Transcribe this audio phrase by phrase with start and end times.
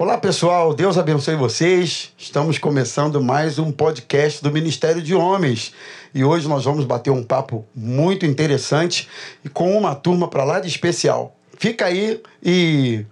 [0.00, 2.10] Olá pessoal, Deus abençoe vocês.
[2.16, 5.74] Estamos começando mais um podcast do Ministério de Homens
[6.14, 9.06] e hoje nós vamos bater um papo muito interessante
[9.44, 11.36] e com uma turma para lá de especial.
[11.58, 13.04] Fica aí e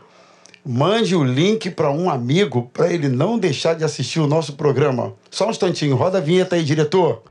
[0.64, 5.12] mande o link para um amigo para ele não deixar de assistir o nosso programa.
[5.30, 7.22] Só um instantinho, roda a vinheta aí, diretor.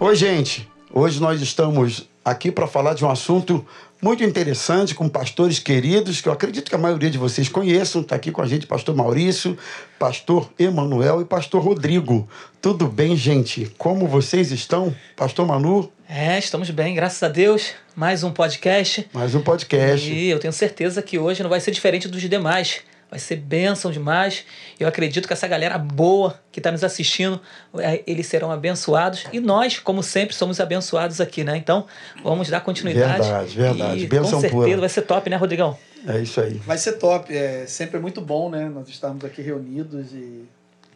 [0.00, 0.68] Oi, gente.
[1.00, 3.64] Hoje nós estamos aqui para falar de um assunto
[4.02, 8.00] muito interessante com pastores queridos, que eu acredito que a maioria de vocês conheçam.
[8.00, 9.56] Está aqui com a gente pastor Maurício,
[9.96, 12.28] pastor Emanuel e pastor Rodrigo.
[12.60, 13.72] Tudo bem, gente?
[13.78, 14.92] Como vocês estão?
[15.14, 15.88] Pastor Manu?
[16.08, 17.74] É, estamos bem, graças a Deus.
[17.94, 19.08] Mais um podcast.
[19.12, 20.10] Mais um podcast.
[20.10, 22.80] E eu tenho certeza que hoje não vai ser diferente dos demais.
[23.10, 24.44] Vai ser bênção demais.
[24.78, 27.40] Eu acredito que essa galera boa que está nos assistindo,
[27.78, 29.24] é, eles serão abençoados.
[29.32, 31.56] E nós, como sempre, somos abençoados aqui, né?
[31.56, 31.86] Então,
[32.22, 33.22] vamos dar continuidade.
[33.22, 34.00] Verdade, verdade.
[34.00, 34.76] E, Bênção com certeza pura.
[34.80, 35.78] vai ser top, né, Rodrigão?
[36.06, 36.54] É isso aí.
[36.66, 37.34] Vai ser top.
[37.34, 38.68] É sempre muito bom, né?
[38.68, 40.44] Nós estarmos aqui reunidos e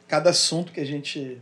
[0.06, 1.40] cada assunto que a gente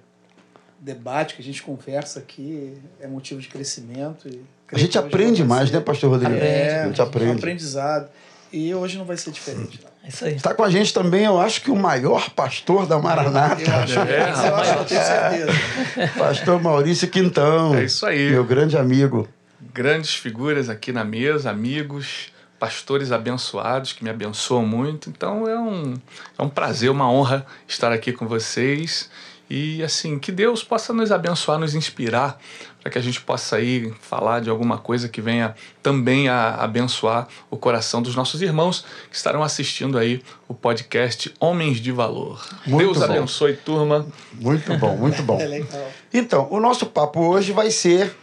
[0.78, 4.28] debate, que a gente conversa aqui é motivo de crescimento.
[4.28, 4.40] E
[4.72, 6.34] A gente aprende mais, né, pastor Rodrigo?
[6.36, 7.38] É, a gente um aprende.
[7.38, 8.08] aprendizado.
[8.52, 9.80] E hoje não vai ser diferente.
[9.82, 9.89] não.
[10.02, 10.34] É isso aí.
[10.34, 13.98] Está com a gente também, eu acho que o maior pastor da Maranata, Eu acho,
[14.00, 16.18] É, eu, acho, eu tenho certeza.
[16.18, 17.74] pastor Maurício Quintão.
[17.74, 18.30] É isso aí.
[18.30, 19.28] Meu grande amigo.
[19.72, 25.08] Grandes figuras aqui na mesa, amigos, pastores abençoados que me abençoam muito.
[25.10, 25.94] Então é um,
[26.38, 29.10] é um prazer, uma honra estar aqui com vocês.
[29.50, 32.40] E assim, que Deus possa nos abençoar, nos inspirar,
[32.80, 37.26] para que a gente possa aí falar de alguma coisa que venha também a abençoar
[37.50, 42.40] o coração dos nossos irmãos que estarão assistindo aí o podcast Homens de Valor.
[42.64, 43.04] Muito Deus bom.
[43.04, 44.06] abençoe, turma.
[44.32, 45.40] Muito bom, muito bom.
[45.50, 45.90] É.
[46.12, 48.14] Então, o nosso papo hoje vai ser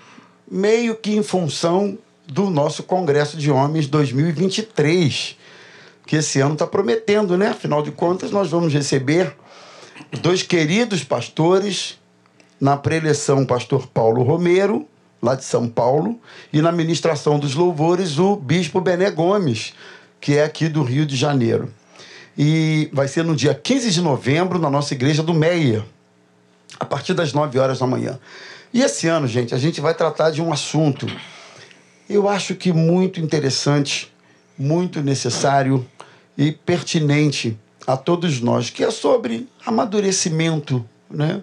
[0.50, 5.36] meio que em função do nosso Congresso de Homens 2023,
[6.06, 7.50] que esse ano está prometendo, né?
[7.50, 9.36] Afinal de contas, nós vamos receber
[10.22, 11.98] dois queridos pastores
[12.60, 14.88] na preleção, pastor Paulo Romero,
[15.22, 16.20] lá de São Paulo,
[16.52, 19.74] e na ministração dos louvores, o bispo Bené Gomes,
[20.20, 21.72] que é aqui do Rio de Janeiro.
[22.38, 25.86] E vai ser no dia 15 de novembro, na nossa igreja do Meia,
[26.80, 28.20] a partir das 9 horas da manhã.
[28.74, 31.08] E esse ano, gente, a gente vai tratar de um assunto,
[32.10, 34.14] eu acho que muito interessante,
[34.58, 35.86] muito necessário
[36.38, 41.42] e pertinente a todos nós, que é sobre amadurecimento, né?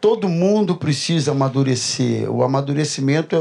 [0.00, 2.30] Todo mundo precisa amadurecer.
[2.30, 3.36] O amadurecimento,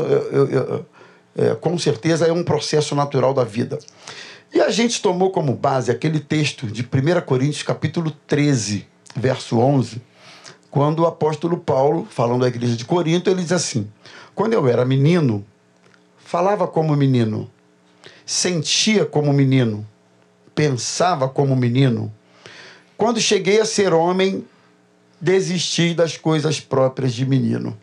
[1.35, 3.77] é, com certeza, é um processo natural da vida.
[4.53, 8.85] E a gente tomou como base aquele texto de 1 Coríntios, capítulo 13,
[9.15, 10.01] verso 11,
[10.69, 13.87] quando o apóstolo Paulo, falando da igreja de Corinto, ele diz assim:
[14.33, 15.45] Quando eu era menino,
[16.17, 17.49] falava como menino,
[18.25, 19.85] sentia como menino,
[20.55, 22.11] pensava como menino.
[22.97, 24.45] Quando cheguei a ser homem,
[25.19, 27.77] desisti das coisas próprias de menino.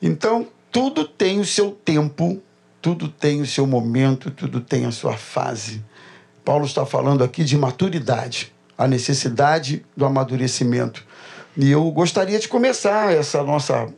[0.00, 2.40] Então, tudo tem o seu tempo,
[2.80, 5.82] tudo tem o seu momento, tudo tem a sua fase.
[6.44, 11.04] Paulo está falando aqui de maturidade, a necessidade do amadurecimento.
[11.56, 13.88] E eu gostaria de começar essa nossa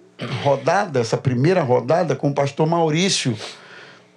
[0.43, 3.37] rodada, essa primeira rodada, com o pastor Maurício.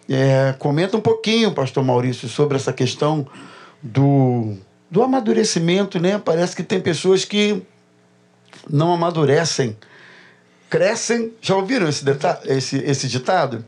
[0.09, 3.27] É, comenta um pouquinho, pastor Maurício, sobre essa questão
[3.81, 4.55] do,
[4.89, 6.21] do amadurecimento, né?
[6.23, 7.63] Parece que tem pessoas que
[8.69, 9.75] não amadurecem,
[10.69, 11.33] crescem.
[11.41, 12.05] Já ouviram esse,
[12.45, 13.66] esse, esse ditado?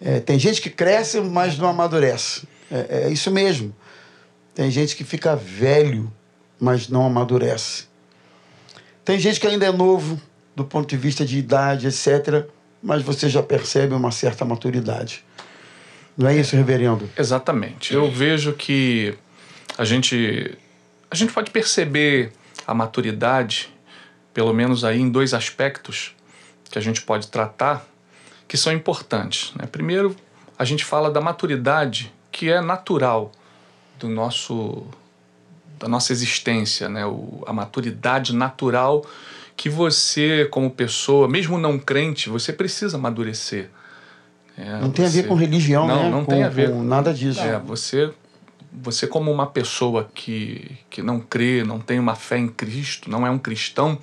[0.00, 2.42] É, tem gente que cresce, mas não amadurece.
[2.70, 3.74] É, é isso mesmo.
[4.54, 6.12] Tem gente que fica velho,
[6.58, 7.84] mas não amadurece.
[9.04, 10.20] Tem gente que ainda é novo,
[10.54, 12.46] do ponto de vista de idade, etc.,
[12.82, 15.24] mas você já percebe uma certa maturidade.
[16.16, 17.08] Não é isso, reverendo?
[17.16, 17.94] Exatamente.
[17.94, 19.14] Eu vejo que
[19.78, 20.56] a gente
[21.10, 22.32] a gente pode perceber
[22.66, 23.70] a maturidade,
[24.32, 26.14] pelo menos aí em dois aspectos
[26.70, 27.86] que a gente pode tratar,
[28.48, 29.52] que são importantes.
[29.54, 29.66] Né?
[29.70, 30.16] Primeiro,
[30.58, 33.30] a gente fala da maturidade que é natural
[33.98, 34.86] do nosso
[35.78, 37.04] da nossa existência, né?
[37.04, 39.04] O, a maturidade natural
[39.56, 43.68] que você, como pessoa, mesmo não crente, você precisa amadurecer.
[44.56, 46.10] É, Não tem a ver você- com religião, Não, né?
[46.10, 46.70] não com, tem a ver.
[46.70, 47.40] com nada disso.
[47.40, 48.12] É, você,
[48.72, 53.26] você como uma pessoa que, que não crê, não tem uma fé em Cristo, não
[53.26, 53.98] é um cristão,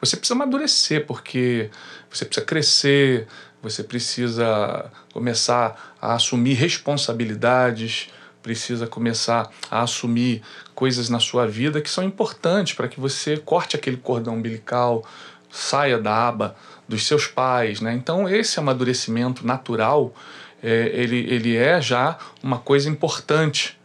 [0.00, 1.70] você precisa amadurecer, porque
[2.10, 3.26] você precisa crescer,
[3.62, 8.08] você precisa começar a assumir responsabilidades,
[8.42, 10.42] precisa começar a assumir
[10.74, 15.02] coisas na sua vida que são importantes para que você corte aquele cordão umbilical,
[15.50, 16.54] saia da aba
[16.88, 17.94] dos seus pais, né?
[17.94, 20.14] Então esse amadurecimento natural
[20.62, 23.78] é, ele, ele é já uma coisa importante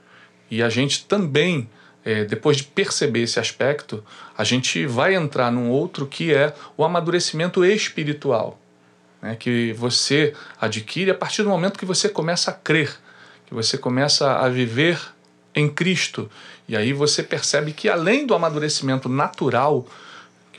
[0.50, 1.70] e a gente também
[2.04, 4.04] é, depois de perceber esse aspecto,
[4.38, 8.60] a gente vai entrar num outro que é o amadurecimento espiritual,
[9.22, 12.98] né, que você adquire a partir do momento que você começa a crer,
[13.46, 15.00] que você começa a viver
[15.54, 16.30] em Cristo.
[16.68, 19.86] E aí você percebe que além do amadurecimento natural,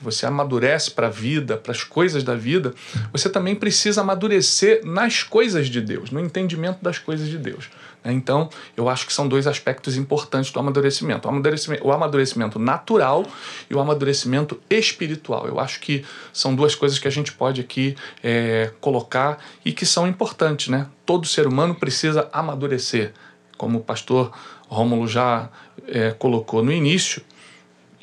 [0.00, 2.74] que você amadurece para a vida, para as coisas da vida,
[3.12, 7.68] você também precisa amadurecer nas coisas de Deus, no entendimento das coisas de Deus.
[8.02, 8.12] Né?
[8.14, 13.26] Então, eu acho que são dois aspectos importantes do amadurecimento: o amadurecimento, o amadurecimento natural
[13.68, 15.46] e o amadurecimento espiritual.
[15.46, 16.02] Eu acho que
[16.32, 20.68] são duas coisas que a gente pode aqui é, colocar e que são importantes.
[20.68, 20.86] Né?
[21.04, 23.12] Todo ser humano precisa amadurecer,
[23.58, 24.32] como o pastor
[24.66, 25.50] Rômulo já
[25.86, 27.22] é, colocou no início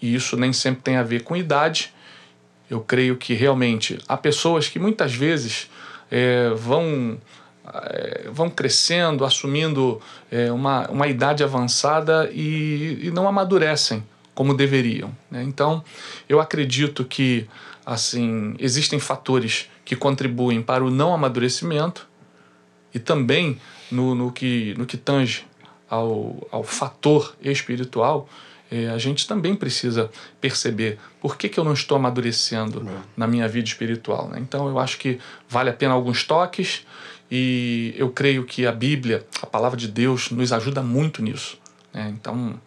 [0.01, 1.93] e isso nem sempre tem a ver com idade.
[2.69, 5.69] Eu creio que realmente há pessoas que muitas vezes
[6.11, 7.17] é, vão,
[7.73, 10.01] é, vão crescendo, assumindo
[10.31, 14.03] é, uma, uma idade avançada e, e não amadurecem
[14.33, 15.15] como deveriam.
[15.31, 15.43] Né?
[15.43, 15.83] Então,
[16.29, 17.47] eu acredito que
[17.85, 22.07] assim existem fatores que contribuem para o não amadurecimento
[22.93, 23.59] e também
[23.91, 25.45] no, no, que, no que tange
[25.89, 28.29] ao, ao fator espiritual,
[28.69, 30.09] é, a gente também precisa
[30.41, 32.93] perceber por que, que eu não estou amadurecendo é.
[33.15, 34.27] na minha vida espiritual.
[34.27, 34.39] Né?
[34.39, 36.85] Então eu acho que vale a pena alguns toques
[37.31, 41.57] e eu creio que a Bíblia, a palavra de Deus, nos ajuda muito nisso.
[41.93, 42.13] Né?
[42.13, 42.59] Então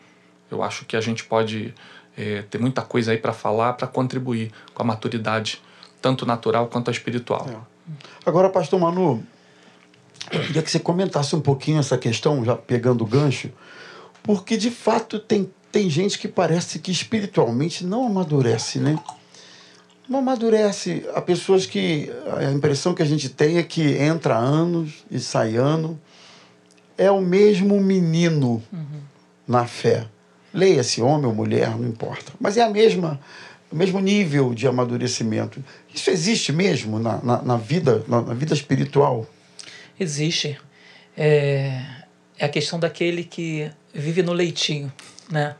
[0.50, 1.74] eu acho que a gente pode
[2.16, 5.60] é, ter muita coisa aí para falar, para contribuir com a maturidade,
[6.00, 7.46] tanto natural quanto a espiritual.
[7.48, 7.70] É.
[8.24, 9.22] Agora, Pastor Manu,
[10.30, 13.50] eu queria que você comentasse um pouquinho essa questão, já pegando o gancho,
[14.22, 18.98] porque de fato tem tem gente que parece que espiritualmente não amadurece, né?
[20.08, 21.06] Não amadurece.
[21.14, 25.56] Há pessoas que a impressão que a gente tem é que entra anos e sai
[25.56, 26.00] ano.
[26.98, 29.00] É o mesmo menino uhum.
[29.46, 30.06] na fé.
[30.52, 32.32] Leia-se homem ou mulher, não importa.
[32.40, 33.20] Mas é a mesma,
[33.70, 35.62] o mesmo nível de amadurecimento.
[35.94, 39.24] Isso existe mesmo na, na, na vida, na, na, vida espiritual?
[39.98, 40.58] Existe.
[41.16, 41.80] É,
[42.36, 44.92] é a questão daquele que vive no leitinho
[45.30, 45.54] né?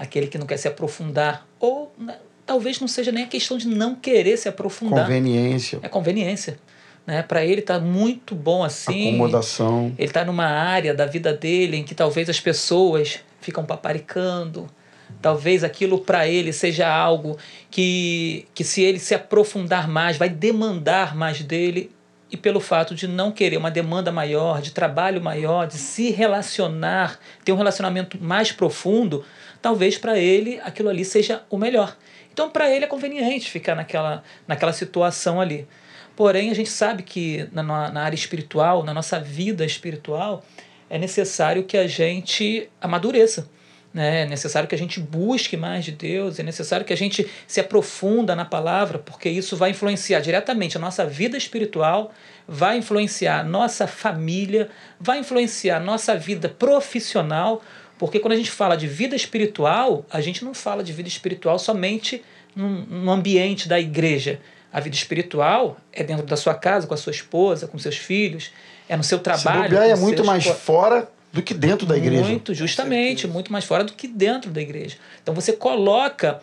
[0.00, 2.16] Aquele que não quer se aprofundar ou né,
[2.46, 5.04] talvez não seja nem a questão de não querer se aprofundar.
[5.04, 5.78] Conveniência.
[5.82, 6.58] É conveniência.
[7.06, 7.22] Né?
[7.22, 9.10] Para ele tá muito bom assim.
[9.10, 9.92] Acomodação.
[9.98, 14.68] Ele está numa área da vida dele em que talvez as pessoas ficam paparicando.
[15.20, 17.36] Talvez aquilo para ele seja algo
[17.70, 21.90] que, que, se ele se aprofundar mais, vai demandar mais dele.
[22.32, 27.18] E pelo fato de não querer uma demanda maior, de trabalho maior, de se relacionar,
[27.44, 29.24] ter um relacionamento mais profundo,
[29.60, 31.96] talvez para ele aquilo ali seja o melhor.
[32.32, 35.66] Então, para ele é conveniente ficar naquela, naquela situação ali.
[36.16, 40.44] Porém, a gente sabe que na, na área espiritual, na nossa vida espiritual,
[40.88, 43.48] é necessário que a gente amadureça.
[43.92, 44.22] Né?
[44.22, 47.60] É necessário que a gente busque mais de Deus, é necessário que a gente se
[47.60, 52.12] aprofunda na palavra, porque isso vai influenciar diretamente a nossa vida espiritual,
[52.46, 54.68] vai influenciar a nossa família,
[54.98, 57.62] vai influenciar a nossa vida profissional,
[58.00, 61.58] porque quando a gente fala de vida espiritual, a gente não fala de vida espiritual
[61.58, 62.24] somente
[62.56, 64.40] no ambiente da igreja.
[64.72, 68.52] A vida espiritual é dentro da sua casa, com a sua esposa, com seus filhos,
[68.88, 69.76] é no seu trabalho.
[69.76, 72.24] Se é muito mais fora do que dentro da igreja.
[72.24, 74.96] Muito, justamente, muito mais fora do que dentro da igreja.
[75.22, 76.40] Então você coloca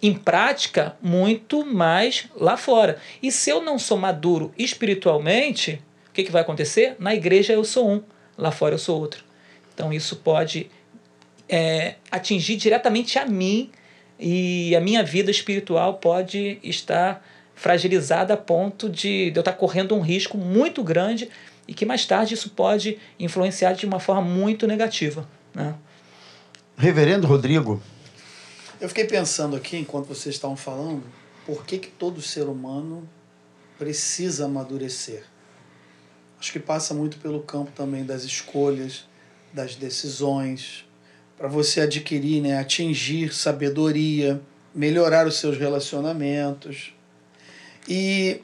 [0.00, 2.98] em prática muito mais lá fora.
[3.20, 6.94] E se eu não sou maduro espiritualmente, o que, que vai acontecer?
[7.00, 8.00] Na igreja eu sou um,
[8.38, 9.24] lá fora eu sou outro.
[9.74, 10.70] Então isso pode
[11.50, 13.70] é, atingir diretamente a mim
[14.18, 17.26] e a minha vida espiritual pode estar
[17.56, 21.28] fragilizada a ponto de, de eu estar correndo um risco muito grande
[21.66, 25.28] e que mais tarde isso pode influenciar de uma forma muito negativa.
[25.52, 25.74] Né?
[26.76, 27.82] Reverendo Rodrigo.
[28.80, 31.02] Eu fiquei pensando aqui, enquanto vocês estavam falando,
[31.44, 33.06] por que, que todo ser humano
[33.78, 35.24] precisa amadurecer?
[36.38, 39.04] Acho que passa muito pelo campo também das escolhas,
[39.52, 40.86] das decisões,
[41.40, 44.38] para você adquirir, né, atingir sabedoria,
[44.74, 46.92] melhorar os seus relacionamentos.
[47.88, 48.42] E,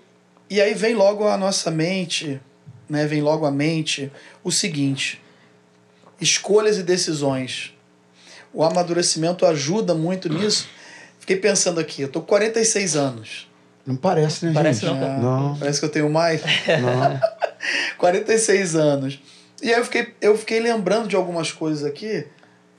[0.49, 2.41] e aí vem logo à nossa mente,
[2.89, 4.11] né, vem logo à mente
[4.43, 5.21] o seguinte:
[6.19, 7.75] escolhas e decisões.
[8.51, 10.67] O amadurecimento ajuda muito nisso.
[11.21, 13.47] Fiquei pensando aqui, eu tô com 46 anos.
[13.87, 14.99] Não parece, né, parece gente?
[14.99, 15.59] Não, não.
[15.59, 16.41] Parece que eu tenho mais.
[16.81, 17.21] Não.
[17.99, 19.21] 46 anos.
[19.63, 22.27] E aí eu fiquei, eu fiquei lembrando de algumas coisas aqui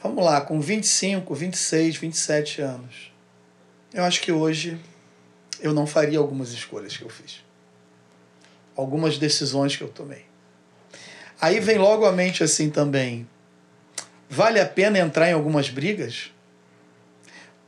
[0.01, 3.11] vamos lá, com 25, 26, 27 anos.
[3.93, 4.79] Eu acho que hoje
[5.59, 7.43] eu não faria algumas escolhas que eu fiz.
[8.75, 10.25] Algumas decisões que eu tomei.
[11.39, 13.27] Aí vem logo à mente assim também:
[14.29, 16.31] vale a pena entrar em algumas brigas?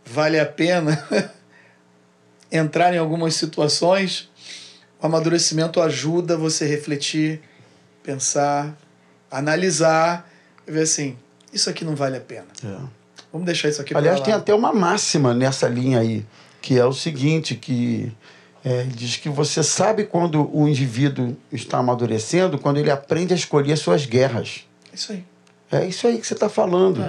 [0.06, 1.08] Vale a pena
[2.52, 4.30] entrar em algumas situações?
[5.02, 7.42] O amadurecimento ajuda você a refletir,
[8.04, 8.78] pensar,
[9.32, 10.30] analisar
[10.68, 11.18] e ver assim:
[11.54, 12.48] isso aqui não vale a pena.
[12.64, 12.78] É.
[13.32, 16.26] Vamos deixar isso aqui Aliás, tem até uma máxima nessa linha aí,
[16.62, 18.12] que é o seguinte, que
[18.64, 23.78] é, diz que você sabe quando o indivíduo está amadurecendo, quando ele aprende a escolher
[23.78, 24.66] suas guerras.
[24.94, 25.24] Isso aí.
[25.72, 27.04] É isso aí que você está falando.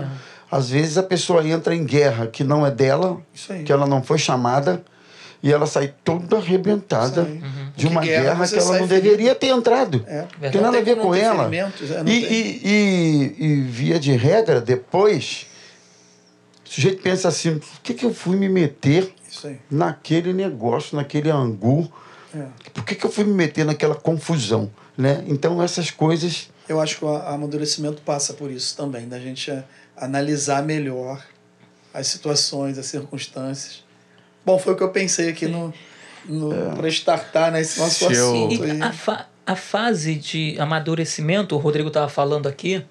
[0.50, 3.20] Às vezes a pessoa entra em guerra que não é dela,
[3.64, 4.84] que ela não foi chamada,
[5.42, 7.42] e ela sai toda arrebentada Isso aí.
[7.76, 9.04] de uma guerra guerra que ela sai não ferido.
[9.08, 10.04] deveria ter entrado.
[10.06, 10.26] É.
[10.40, 11.50] Não tem nada a ver com ela.
[11.54, 11.70] é,
[12.06, 15.46] E, e, e, e, via de regra, depois,
[16.66, 19.58] o sujeito pensa assim: por que, que eu fui me meter Isso aí.
[19.70, 21.90] naquele negócio, naquele angu?
[22.34, 22.44] É.
[22.74, 24.70] Por que, que eu fui me meter naquela confusão?
[24.96, 25.24] Né?
[25.26, 26.50] Então, essas coisas.
[26.68, 29.64] Eu acho que o amadurecimento passa por isso também, da gente a-
[29.96, 31.20] analisar melhor
[31.92, 33.82] as situações, as circunstâncias.
[34.44, 35.72] Bom, foi o que eu pensei aqui no,
[36.26, 38.54] no para startar né, esse nosso assunto.
[38.64, 42.84] E a, fa- a fase de amadurecimento, o Rodrigo estava falando aqui,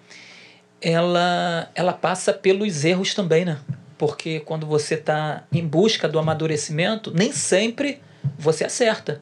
[0.82, 3.58] ela, ela passa pelos erros também, né?
[3.98, 8.02] Porque quando você está em busca do amadurecimento, nem sempre
[8.38, 9.22] você acerta.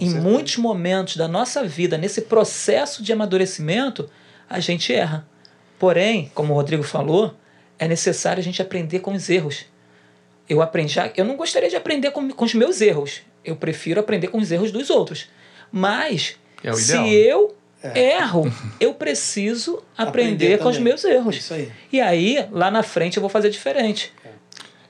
[0.00, 0.20] em certeza.
[0.28, 4.08] muitos momentos da nossa vida, nesse processo de amadurecimento,
[4.48, 5.26] a gente erra.
[5.78, 7.34] Porém, como o Rodrigo falou,
[7.78, 9.66] é necessário a gente aprender com os erros.
[10.50, 13.20] Eu aprendi, já- eu não gostaria de aprender com, com os meus erros.
[13.44, 15.28] Eu prefiro aprender com os erros dos outros.
[15.70, 17.56] Mas É se ideal, eu
[17.94, 21.36] erro, eu preciso aprender, com os meus erros.
[21.36, 21.70] Isso aí.
[21.92, 24.12] E aí, lá na frente, eu vou fazer diferente.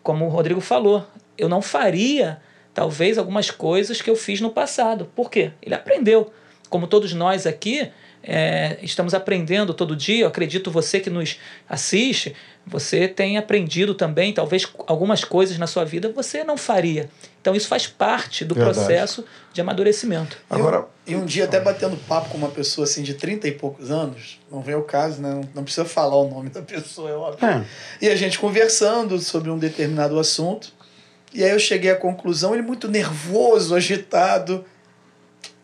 [0.03, 2.41] Como o Rodrigo falou, eu não faria,
[2.73, 5.11] talvez, algumas coisas que eu fiz no passado.
[5.15, 5.53] Por quê?
[5.63, 6.33] Ele aprendeu.
[6.71, 7.91] Como todos nós aqui,
[8.23, 10.25] é, estamos aprendendo todo dia.
[10.25, 12.35] Eu acredito você que nos assiste,
[12.67, 17.09] você tem aprendido também, talvez algumas coisas na sua vida você não faria.
[17.41, 18.77] Então, isso faz parte do Verdade.
[18.79, 20.37] processo de amadurecimento.
[20.51, 23.91] Agora, E um dia, até batendo papo com uma pessoa assim de 30 e poucos
[23.91, 25.41] anos, não vem o caso, né?
[25.55, 27.49] Não, precisa falar o nome da pessoa, é óbvio.
[27.49, 27.65] é,
[28.03, 30.71] E a gente conversando sobre um determinado assunto.
[31.33, 34.65] E aí eu cheguei à conclusão, ele muito nervoso, agitado.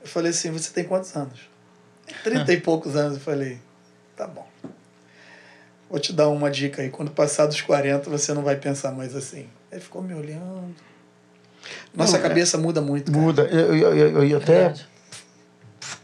[0.00, 1.40] Eu falei assim, você tem quantos anos?
[2.22, 3.14] Trinta e poucos anos.
[3.14, 3.58] Eu falei,
[4.16, 4.46] tá bom.
[5.88, 6.90] Vou te dar uma dica aí.
[6.90, 9.46] Quando passar dos 40, você não vai pensar mais assim.
[9.70, 10.74] Ele ficou me olhando.
[11.94, 13.10] Nossa Não, é- cabeça muda muito.
[13.10, 13.22] cara.
[13.24, 13.42] muda.
[13.42, 14.86] Eu, eu, eu, eu ia até Verdade.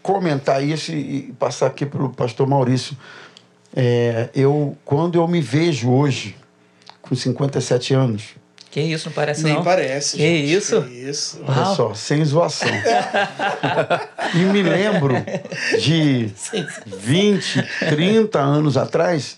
[0.03, 2.97] comentar isso e, e passar aqui para o pastor Maurício.
[3.75, 6.37] É, eu, quando eu me vejo hoje,
[7.01, 8.35] com 57 anos,
[8.73, 9.63] Que isso, não parece Nem não?
[9.63, 10.17] parece.
[10.17, 10.53] Que gente.
[10.55, 10.83] isso?
[10.83, 11.41] Que isso.
[11.47, 11.77] olha Uau.
[11.77, 12.71] só, sem zoação.
[14.35, 15.15] e me lembro
[15.79, 16.31] de
[16.87, 19.37] 20, 30 anos atrás,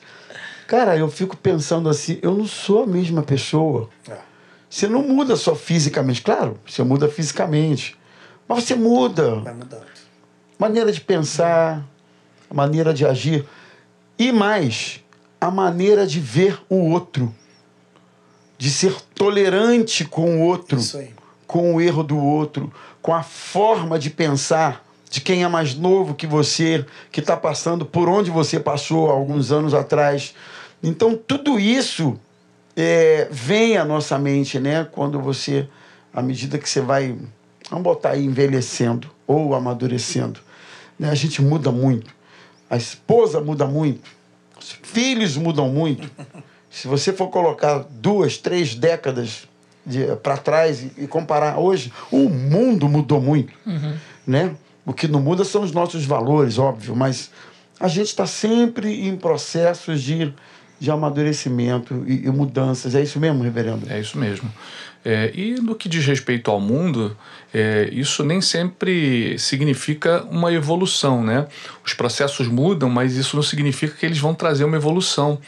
[0.68, 3.90] cara, eu fico pensando assim, eu não sou a mesma pessoa.
[4.08, 4.14] É.
[4.70, 7.96] Você não muda só fisicamente, claro, você muda fisicamente,
[8.48, 9.84] mas você muda Vai mudando.
[10.56, 11.84] maneira de pensar,
[12.52, 13.44] maneira de agir
[14.16, 15.00] e mais
[15.40, 17.34] a maneira de ver o outro,
[18.56, 20.78] de ser tolerante com o outro,
[21.46, 26.14] com o erro do outro, com a forma de pensar de quem é mais novo
[26.14, 30.34] que você, que está passando por onde você passou alguns anos atrás.
[30.82, 32.18] Então tudo isso
[32.76, 34.88] é, vem à nossa mente, né?
[34.90, 35.68] Quando você,
[36.12, 37.16] à medida que você vai,
[37.70, 40.40] vamos botar aí, envelhecendo ou amadurecendo,
[40.98, 41.10] né?
[41.10, 42.12] a gente muda muito.
[42.68, 44.10] A esposa muda muito,
[44.58, 46.10] os filhos mudam muito.
[46.74, 49.46] Se você for colocar duas, três décadas
[50.24, 53.52] para trás e, e comparar hoje, o mundo mudou muito,
[54.26, 54.50] né?
[54.84, 57.30] O que não muda são os nossos valores, óbvio, mas
[57.78, 60.34] a gente está sempre em processos de,
[60.80, 62.96] de amadurecimento e, e mudanças.
[62.96, 63.86] É isso mesmo, reverendo?
[63.88, 64.52] É isso mesmo.
[65.04, 67.16] É, e no que diz respeito ao mundo,
[67.52, 71.46] é, isso nem sempre significa uma evolução, né?
[71.86, 75.38] Os processos mudam, mas isso não significa que eles vão trazer uma evolução.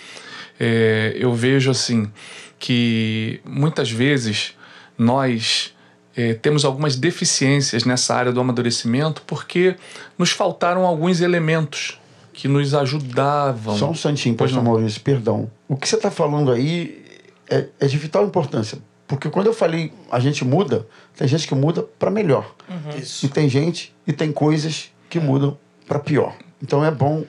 [0.59, 2.11] É, eu vejo assim
[2.59, 4.55] que muitas vezes
[4.99, 5.75] nós
[6.17, 9.77] é, temos algumas deficiências nessa área do amadurecimento porque
[10.19, 12.01] nos faltaram alguns elementos
[12.33, 13.77] que nos ajudavam.
[13.77, 14.73] Só um santinho, Pois pastor não.
[14.73, 15.51] Maurício, perdão.
[15.69, 17.05] O que você está falando aí
[17.49, 18.79] é, é de vital importância.
[19.07, 20.87] Porque quando eu falei a gente muda,
[21.17, 22.55] tem gente que muda para melhor.
[22.99, 23.25] Isso.
[23.25, 26.35] E tem gente e tem coisas que mudam para pior.
[26.63, 27.27] Então é bom é,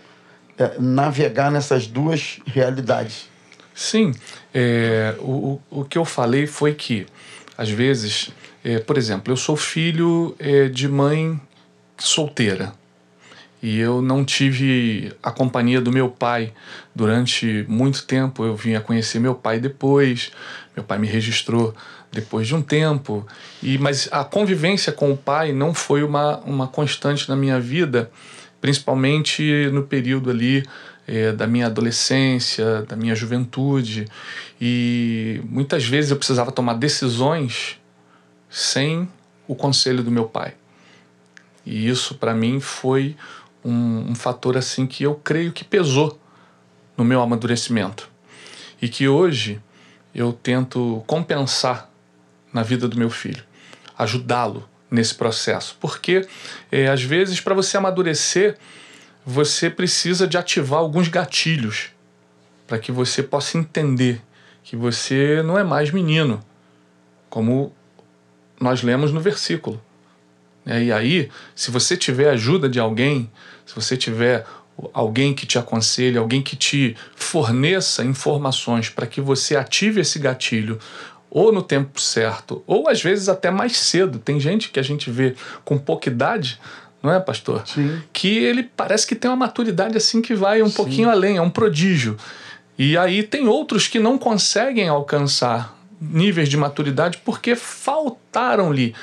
[0.80, 3.28] navegar nessas duas realidades.
[3.74, 4.14] Sim,
[4.54, 7.06] é, o, o o que eu falei foi que,
[7.58, 8.32] às vezes,
[8.64, 11.40] É, por exemplo, eu sou filho é, de mãe
[11.98, 12.74] solteira
[13.62, 16.52] e eu não tive a companhia do meu pai
[16.94, 18.44] durante muito tempo.
[18.44, 20.32] Eu vim a conhecer meu pai depois.
[20.76, 21.74] Meu pai me registrou
[22.12, 23.26] depois de um tempo.
[23.64, 28.10] E mas a convivência com o pai não foi uma, uma constante na minha vida,
[28.68, 30.62] principalmente no período ali
[31.08, 34.06] é, da minha adolescência, da minha juventude.
[34.60, 37.80] E muitas vezes eu precisava tomar decisões
[38.50, 39.08] sem
[39.48, 40.56] o conselho do meu pai.
[41.66, 43.16] E isso para mim foi
[43.64, 46.20] um, um fator assim que eu creio que pesou
[46.98, 48.10] no meu amadurecimento
[48.82, 49.62] e que hoje
[50.14, 51.90] eu tento compensar
[52.52, 53.46] na vida do meu filho,
[53.98, 56.28] ajudá-lo nesse processo, porque
[56.72, 58.58] é, às vezes para você amadurecer
[59.26, 61.90] você precisa de ativar alguns gatilhos
[62.66, 64.22] para que você possa entender
[64.64, 66.42] que você não é mais menino,
[67.30, 67.74] como
[68.60, 69.82] nós lemos no versículo.
[70.66, 73.30] E aí, se você tiver ajuda de alguém,
[73.66, 74.46] se você tiver
[74.94, 80.80] alguém que te aconselhe, alguém que te forneça informações para que você ative esse gatilho
[81.38, 84.18] ou no tempo certo, ou às vezes até mais cedo.
[84.18, 86.60] Tem gente que a gente vê com pouca idade,
[87.04, 87.62] não é, pastor?
[87.64, 88.02] Sim.
[88.12, 90.76] Que ele parece que tem uma maturidade assim que vai um Sim.
[90.76, 92.18] pouquinho além, é um prodígio.
[92.76, 98.96] E aí tem outros que não conseguem alcançar níveis de maturidade porque faltaram-lhe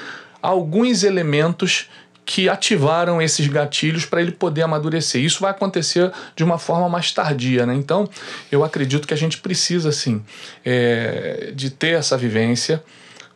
[0.42, 1.88] alguns elementos
[2.24, 5.22] que ativaram esses gatilhos para ele poder amadurecer.
[5.22, 7.74] Isso vai acontecer de uma forma mais tardia, né?
[7.74, 8.08] Então,
[8.50, 10.24] eu acredito que a gente precisa, assim,
[10.64, 12.82] é, de ter essa vivência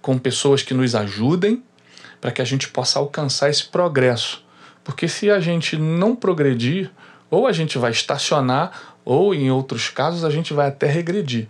[0.00, 1.62] com pessoas que nos ajudem
[2.20, 4.42] para que a gente possa alcançar esse progresso.
[4.82, 6.90] Porque se a gente não progredir,
[7.30, 11.46] ou a gente vai estacionar, ou em outros casos a gente vai até regredir.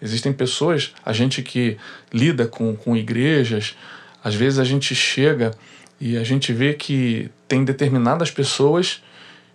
[0.00, 1.78] Existem pessoas, a gente que
[2.12, 3.74] lida com, com igrejas,
[4.22, 5.52] às vezes a gente chega
[6.00, 9.02] e a gente vê que tem determinadas pessoas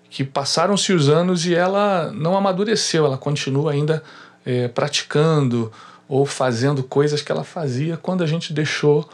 [0.10, 4.04] que passaram-se os anos e ela não amadureceu, ela continua ainda
[4.46, 5.72] é, praticando
[6.08, 9.10] ou fazendo coisas que ela fazia quando a gente deixou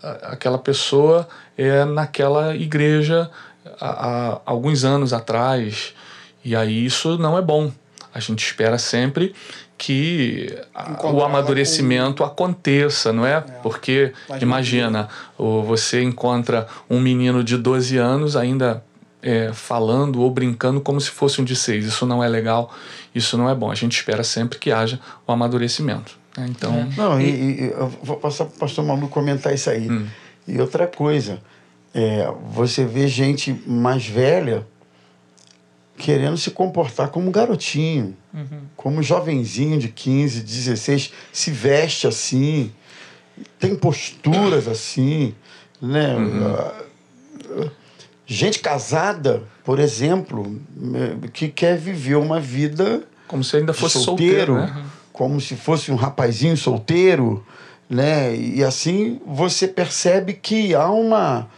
[0.00, 3.30] aquela pessoa é, naquela igreja
[3.80, 5.94] há, há alguns anos atrás.
[6.44, 7.72] E aí isso não é bom.
[8.14, 9.34] A gente espera sempre
[9.78, 10.58] que
[11.04, 12.28] o amadurecimento com...
[12.28, 13.34] aconteça, não é?
[13.34, 13.40] é.
[13.62, 14.12] Porque,
[14.42, 18.84] imagina, você encontra um menino de 12 anos ainda
[19.22, 21.86] é, falando ou brincando como se fosse um de 6.
[21.86, 22.74] Isso não é legal,
[23.14, 23.70] isso não é bom.
[23.70, 26.18] A gente espera sempre que haja o amadurecimento.
[26.36, 26.46] Né?
[26.50, 26.88] Então, é.
[26.96, 29.88] Não, e, e, eu vou passar para o pastor Malu comentar isso aí.
[29.88, 30.06] Hum.
[30.46, 31.40] E outra coisa,
[31.94, 34.66] é, você vê gente mais velha
[35.98, 38.60] querendo se comportar como garotinho, uhum.
[38.76, 42.72] como jovenzinho de 15, 16, se veste assim,
[43.58, 45.34] tem posturas assim,
[45.82, 46.14] né?
[46.16, 47.70] Uhum.
[48.24, 50.60] Gente casada, por exemplo,
[51.32, 54.86] que quer viver uma vida como se ainda fosse solteiro, solteiro né?
[55.12, 57.44] como se fosse um rapazinho solteiro,
[57.90, 58.34] né?
[58.36, 61.48] E assim você percebe que há uma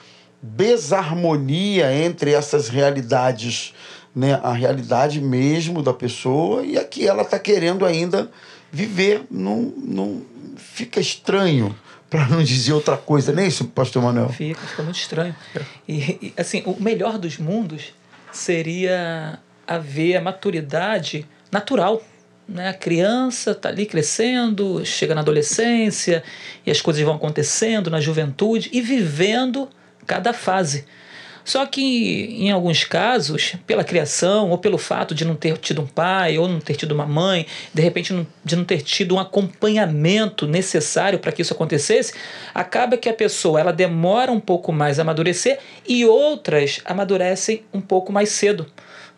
[0.42, 3.74] desarmonia entre essas realidades
[4.14, 8.31] né, a realidade mesmo da pessoa e a que ela está querendo ainda
[8.70, 9.23] viver.
[9.31, 10.23] Não, não
[10.57, 11.75] fica estranho
[12.09, 14.31] para não dizer outra coisa, nem é isso, pastor Manuel?
[14.31, 15.35] Fica, fica muito estranho.
[15.87, 17.94] E, e, assim, o melhor dos mundos
[18.33, 22.03] seria haver a maturidade natural.
[22.49, 22.68] Né?
[22.68, 26.25] A criança está ali crescendo, chega na adolescência
[26.66, 29.68] e as coisas vão acontecendo na juventude e vivendo
[30.05, 30.85] cada fase.
[31.44, 35.87] Só que, em alguns casos, pela criação, ou pelo fato de não ter tido um
[35.87, 40.46] pai, ou não ter tido uma mãe, de repente de não ter tido um acompanhamento
[40.46, 42.14] necessário para que isso acontecesse,
[42.55, 47.81] acaba que a pessoa ela demora um pouco mais a amadurecer e outras amadurecem um
[47.81, 48.66] pouco mais cedo.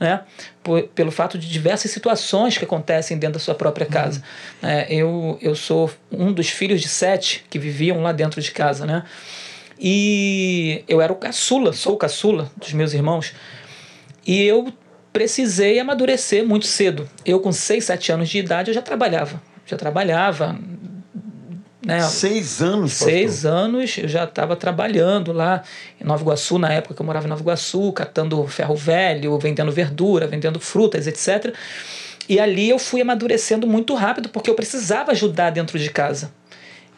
[0.00, 0.20] Né?
[0.64, 4.20] Por, pelo fato de diversas situações que acontecem dentro da sua própria casa.
[4.61, 4.68] Uhum.
[4.68, 8.85] É, eu, eu sou um dos filhos de sete que viviam lá dentro de casa.
[8.85, 9.04] Né?
[9.85, 13.35] E eu era o caçula, sou o caçula dos meus irmãos.
[14.25, 14.73] E eu
[15.12, 17.11] precisei amadurecer muito cedo.
[17.27, 19.42] Eu, com 6, 7 anos de idade, eu já trabalhava.
[19.66, 20.57] Já trabalhava.
[21.85, 22.01] Né?
[22.03, 23.51] Seis anos, Seis pastor.
[23.51, 25.64] anos eu já estava trabalhando lá
[26.01, 29.73] em Nova Iguaçu, na época que eu morava em Nova Iguaçu, catando ferro velho, vendendo
[29.73, 31.53] verdura, vendendo frutas, etc.
[32.29, 36.31] E ali eu fui amadurecendo muito rápido, porque eu precisava ajudar dentro de casa.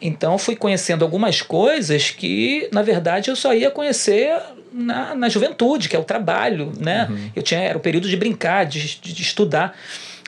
[0.01, 4.37] Então fui conhecendo algumas coisas que, na verdade, eu só ia conhecer
[4.71, 7.07] na, na juventude, que é o trabalho, né?
[7.09, 7.29] Uhum.
[7.35, 9.73] Eu tinha era o período de brincar, de, de, estudar.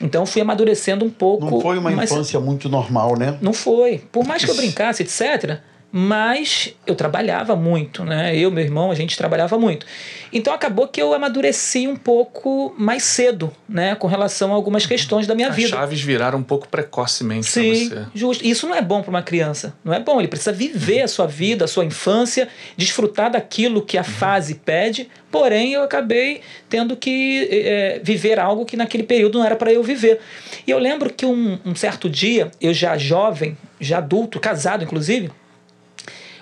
[0.01, 1.45] Então fui amadurecendo um pouco.
[1.49, 3.37] Não foi uma infância muito normal, né?
[3.41, 4.01] Não foi.
[4.11, 5.59] Por mais que eu brincasse, etc.,
[5.99, 8.37] mas eu trabalhava muito, né?
[8.37, 9.83] Eu, meu irmão, a gente trabalhava muito.
[10.31, 13.95] Então acabou que eu amadureci um pouco mais cedo, né?
[13.95, 15.69] Com relação a algumas questões da minha As vida.
[15.69, 18.05] chaves viraram um pouco precocemente pra Sim, você.
[18.13, 18.45] justo.
[18.45, 19.73] Isso não é bom para uma criança.
[19.83, 20.19] Não é bom.
[20.19, 25.09] Ele precisa viver a sua vida, a sua infância, desfrutar daquilo que a fase pede.
[25.31, 29.81] Porém, eu acabei tendo que eh, viver algo que naquele período não era para eu
[29.81, 30.19] viver.
[30.67, 35.31] E eu lembro que um, um certo dia, eu já jovem, já adulto, casado inclusive,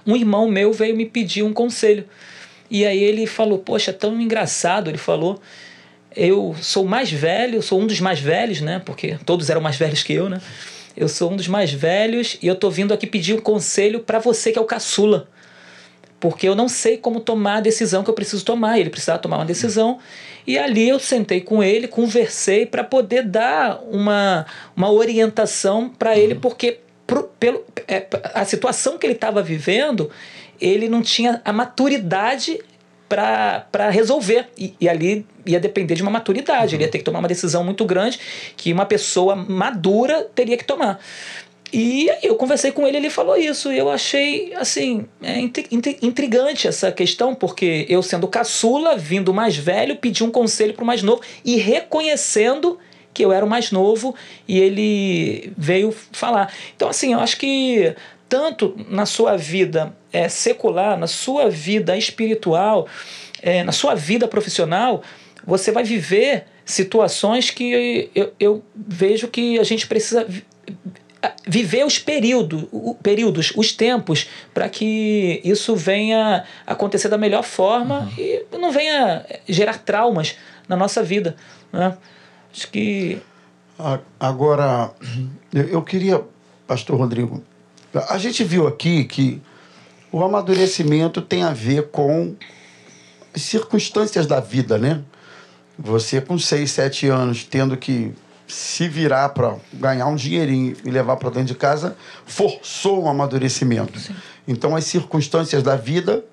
[0.06, 2.06] um irmão meu veio me pedir um conselho.
[2.70, 4.90] E aí ele falou: Poxa, tão engraçado.
[4.90, 5.40] Ele falou:
[6.16, 8.82] Eu sou mais velho, sou um dos mais velhos, né?
[8.86, 10.42] Porque todos eram mais velhos que eu, né?
[10.96, 14.20] Eu sou um dos mais velhos e eu tô vindo aqui pedir um conselho para
[14.20, 15.28] você que é o caçula.
[16.20, 18.80] Porque eu não sei como tomar a decisão que eu preciso tomar.
[18.80, 20.00] Ele precisava tomar uma decisão.
[20.48, 26.36] E ali eu sentei com ele, conversei para poder dar uma, uma orientação para ele,
[26.36, 30.10] porque pro, pelo, é, a situação que ele estava vivendo,
[30.60, 32.60] ele não tinha a maturidade
[33.08, 34.48] para resolver.
[34.58, 36.76] E, e ali ia depender de uma maturidade.
[36.76, 38.20] Ele ia ter que tomar uma decisão muito grande
[38.58, 41.00] que uma pessoa madura teria que tomar.
[41.72, 43.72] E eu conversei com ele, ele falou isso.
[43.72, 49.34] E eu achei, assim, é intri- intri- intrigante essa questão, porque eu, sendo caçula, vindo
[49.34, 52.80] mais velho, pedi um conselho para o mais novo e reconhecendo
[53.16, 54.14] que eu era o mais novo
[54.48, 56.54] e ele veio falar.
[56.76, 57.96] Então, assim, eu acho que
[58.30, 62.88] tanto na sua vida é, secular, na sua vida espiritual,
[63.42, 65.02] é, na sua vida profissional,
[65.48, 70.28] você vai viver situações que eu, eu vejo que a gente precisa
[71.48, 78.12] viver os períodos, o- períodos, os tempos, para que isso venha acontecer da melhor forma
[78.18, 80.36] e não venha gerar traumas
[80.68, 81.36] na nossa vida.
[81.72, 81.96] Né?
[82.56, 83.22] Acho que
[84.18, 84.92] Agora,
[85.54, 86.24] eu queria,
[86.66, 87.44] Pastor Rodrigo,
[88.10, 89.42] a gente viu aqui que
[90.12, 92.36] o amadurecimento tem a ver com
[93.36, 95.04] as circunstâncias da vida, né?
[95.78, 98.14] Você com 6, 7 anos tendo que
[98.48, 104.00] se virar para ganhar um dinheirinho e levar para dentro de casa, forçou um amadurecimento.
[104.48, 106.24] Então, as circunstâncias da vida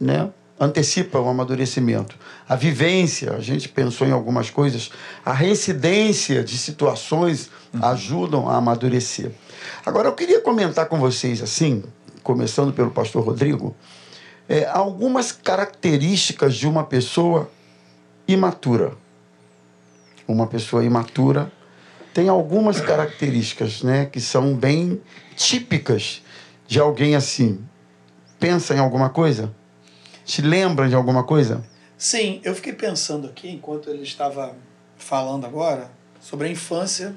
[0.00, 2.16] né, antecipa o amadurecimento.
[2.48, 4.90] A vivência, a gente pensou em algumas coisas,
[5.24, 7.50] a reincidência de situações
[7.82, 9.32] ajudam a amadurecer.
[9.84, 11.82] Agora, eu queria comentar com vocês, assim,
[12.22, 13.74] começando pelo pastor Rodrigo,
[14.48, 17.50] é, algumas características de uma pessoa
[18.28, 18.92] imatura.
[20.28, 21.50] Uma pessoa imatura
[22.14, 25.00] tem algumas características né, que são bem
[25.36, 26.22] típicas
[26.66, 27.60] de alguém assim.
[28.38, 29.52] Pensa em alguma coisa?
[30.24, 31.62] Te lembra de alguma coisa?
[31.98, 34.54] Sim, eu fiquei pensando aqui, enquanto ele estava
[34.98, 37.16] falando agora, sobre a infância,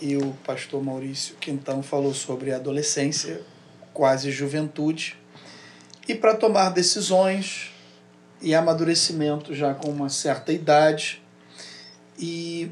[0.00, 3.42] e o pastor Maurício Quintão falou sobre a adolescência,
[3.92, 5.18] quase juventude,
[6.08, 7.72] e para tomar decisões
[8.40, 11.22] e amadurecimento já com uma certa idade,
[12.18, 12.70] e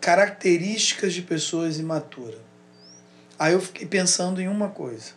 [0.00, 2.40] características de pessoas imaturas.
[3.38, 5.12] Aí eu fiquei pensando em uma coisa.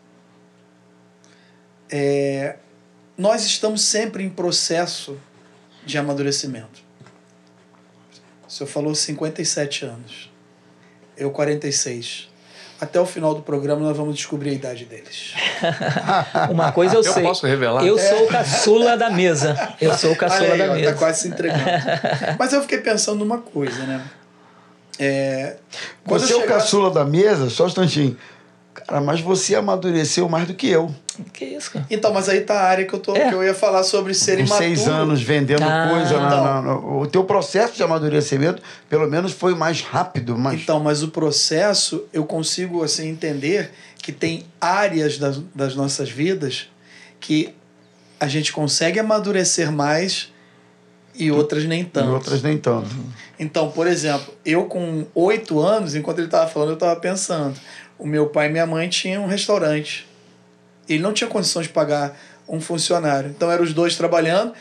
[1.89, 2.57] É,
[3.17, 5.17] nós estamos sempre em processo
[5.85, 6.81] de amadurecimento.
[8.47, 10.31] O senhor falou 57 anos.
[11.17, 12.29] Eu 46.
[12.79, 15.33] Até o final do programa nós vamos descobrir a idade deles.
[16.51, 17.23] uma coisa eu, Eu sei.
[17.23, 17.83] posso revelar?
[17.83, 19.73] Eu sou o caçula da mesa.
[19.81, 20.91] Eu sou o caçula Aí, da ó, mesa.
[20.93, 21.63] Tá quase se entregando.
[22.37, 24.05] Mas eu fiquei pensando numa coisa, né?
[24.99, 25.57] É,
[26.05, 28.17] você eu é o chegar- caçula da mesa, só um instantinho.
[28.73, 30.93] Cara, mas você amadureceu mais do que eu.
[31.33, 31.85] Que isso, cara?
[31.89, 33.29] Então, mas aí tá a área que eu, tô, É.
[33.29, 34.57] que eu ia falar sobre ser imaturo.
[34.59, 35.87] seis anos vendendo Ah.
[35.89, 36.19] coisa.
[36.19, 36.43] na- Então.
[36.43, 40.37] na- na- o teu processo de amadurecimento, pelo menos, foi mais rápido.
[40.37, 40.61] Mais...
[40.61, 46.69] Então, mas o processo, eu consigo assim entender que tem áreas das, das nossas vidas
[47.19, 47.53] que
[48.19, 50.31] a gente consegue amadurecer mais
[51.15, 52.11] e outras nem e tanto.
[52.11, 52.89] outras nem tanto.
[53.39, 57.55] Então, por exemplo, eu com oito anos, enquanto ele estava falando, eu estava pensando.
[57.99, 60.06] O meu pai e minha mãe tinham um restaurante.
[60.87, 63.29] Ele não tinha condições de pagar um funcionário.
[63.29, 64.53] Então, eram os dois trabalhando.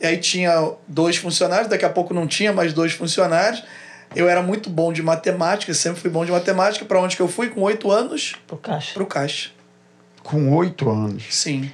[0.00, 3.62] E aí tinha dois funcionários, daqui a pouco não tinha mais dois funcionários.
[4.14, 6.84] Eu era muito bom de matemática, sempre fui bom de matemática.
[6.84, 7.48] Para onde que eu fui?
[7.48, 8.34] Com oito anos?
[8.46, 8.94] Pro caixa.
[8.94, 9.50] Para o caixa.
[10.22, 11.24] Com oito anos.
[11.30, 11.70] Sim.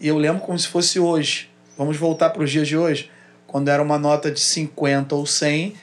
[0.00, 1.50] E eu lembro como se fosse hoje.
[1.78, 3.10] Vamos voltar para os dias de hoje.
[3.46, 5.74] Quando era uma nota de 50 ou 100,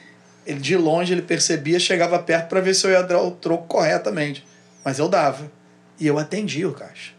[0.46, 3.66] ele de longe ele percebia, chegava perto para ver se eu ia dar o troco
[3.66, 4.46] corretamente.
[4.84, 5.50] Mas eu dava.
[5.98, 7.12] E eu atendia o caixa.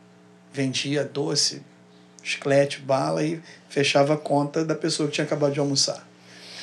[0.51, 1.61] Vendia doce,
[2.21, 6.07] chiclete, bala e fechava a conta da pessoa que tinha acabado de almoçar.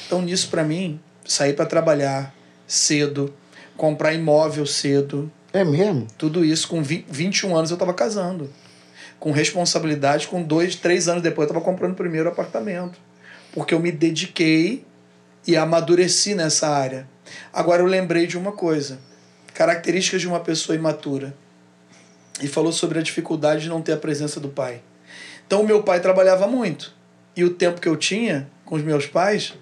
[0.07, 2.35] Então nisso para mim, sair para trabalhar
[2.67, 3.35] cedo,
[3.77, 6.07] comprar imóvel cedo, É mesmo?
[6.17, 8.49] Tudo isso com 20, 21 anos eu estava casando.
[9.19, 12.99] Com responsabilidade, com dois, três anos depois eu estava comprando o primeiro apartamento.
[13.53, 14.85] Porque eu me dediquei
[15.47, 17.09] e amadureci nessa área.
[17.53, 18.99] Agora eu lembrei de uma coisa:
[19.55, 21.35] características de uma pessoa imatura.
[22.41, 24.83] E falou sobre a dificuldade de não ter a presença do pai.
[25.47, 26.95] Então, meu pai trabalhava muito.
[27.37, 29.55] E o tempo que eu tinha com os meus pais,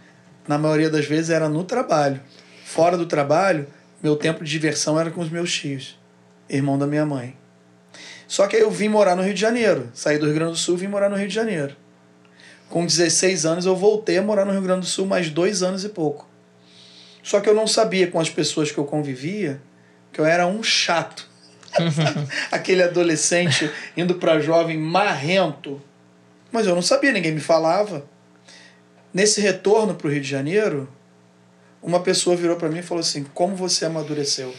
[0.46, 2.20] na maioria das vezes, era no trabalho.
[2.64, 3.66] Fora do trabalho,
[4.02, 5.98] meu tempo de diversão era com os meus tios,
[6.48, 7.36] irmão da minha mãe.
[8.26, 9.90] Só que aí eu vim morar no Rio de Janeiro.
[9.94, 11.74] Saí do Rio Grande do Sul e vim morar no Rio de Janeiro.
[12.68, 15.84] Com 16 anos, eu voltei a morar no Rio Grande do Sul mais dois anos
[15.84, 16.28] e pouco.
[17.22, 19.60] Só que eu não sabia com as pessoas que eu convivia
[20.12, 21.28] que eu era um chato.
[22.50, 25.80] Aquele adolescente indo para jovem marrento.
[26.50, 28.04] Mas eu não sabia, ninguém me falava.
[29.12, 30.88] Nesse retorno para o Rio de Janeiro,
[31.82, 34.54] uma pessoa virou para mim e falou assim: Como você amadureceu?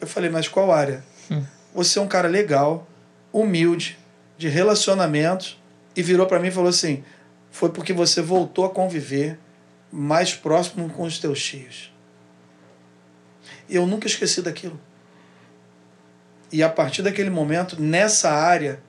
[0.00, 1.04] Eu falei: Mas qual área?
[1.30, 1.44] Hum.
[1.74, 2.86] Você é um cara legal,
[3.32, 3.98] humilde,
[4.36, 5.58] de relacionamentos.
[5.96, 7.02] E virou para mim e falou assim:
[7.50, 9.38] Foi porque você voltou a conviver
[9.90, 11.92] mais próximo com os teus tios.
[13.68, 14.80] E eu nunca esqueci daquilo.
[16.50, 18.80] E a partir daquele momento, nessa área,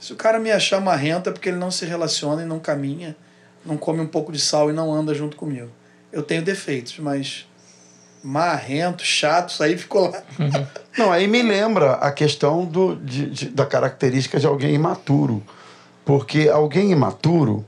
[0.00, 3.16] se o cara me achar marrento é porque ele não se relaciona e não caminha,
[3.64, 5.70] não come um pouco de sal e não anda junto comigo.
[6.12, 7.46] Eu tenho defeitos, mas
[8.22, 10.22] marrento, chato, isso aí ficou lá.
[10.96, 15.42] Não, aí me lembra a questão do, de, de, da característica de alguém imaturo.
[16.04, 17.64] Porque alguém imaturo,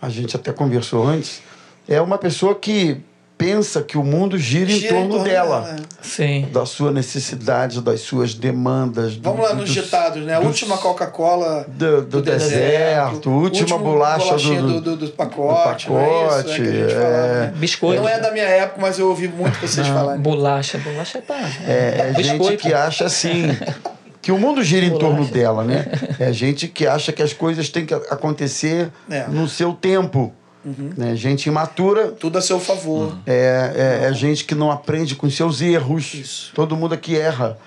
[0.00, 1.42] a gente até conversou antes,
[1.88, 3.00] é uma pessoa que
[3.38, 5.60] pensa que o mundo gira, gira em, torno em torno, dela.
[5.60, 5.76] dela.
[6.02, 6.48] Sim.
[6.52, 9.14] Da sua necessidade, das suas demandas.
[9.14, 10.34] Vamos do, lá nos ditados, né?
[10.34, 15.86] A última Coca-Cola do, do, do, deserto, a última bolacha do, do, do, pacote.
[15.86, 17.52] Do pacote é isso, é, é.
[17.54, 18.02] Biscoito.
[18.02, 20.20] Não é da minha época, mas eu ouvi muito vocês Não, falarem.
[20.20, 21.50] Bolacha, bolacha é pá.
[21.66, 23.44] É, é gente que acha assim.
[24.20, 25.86] que o mundo gira em torno dela, né?
[26.18, 29.26] É gente que acha que as coisas têm que acontecer é.
[29.28, 30.34] no seu tempo.
[30.64, 30.92] Uhum.
[30.96, 31.16] Né?
[31.16, 32.08] Gente imatura.
[32.08, 33.16] Tudo a seu favor.
[33.26, 36.14] É, é, é, gente que não aprende com seus erros.
[36.14, 36.52] Isso.
[36.54, 37.58] Todo mundo aqui erra.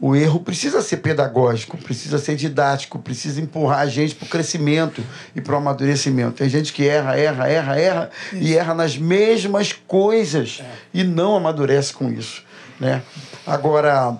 [0.00, 5.02] O erro precisa ser pedagógico, precisa ser didático, precisa empurrar a gente para o crescimento
[5.34, 6.34] e para o amadurecimento.
[6.34, 8.42] Tem gente que erra, erra, erra, erra isso.
[8.42, 10.70] e erra nas mesmas coisas é.
[10.94, 12.44] e não amadurece com isso.
[12.78, 13.02] Né?
[13.44, 14.16] Agora,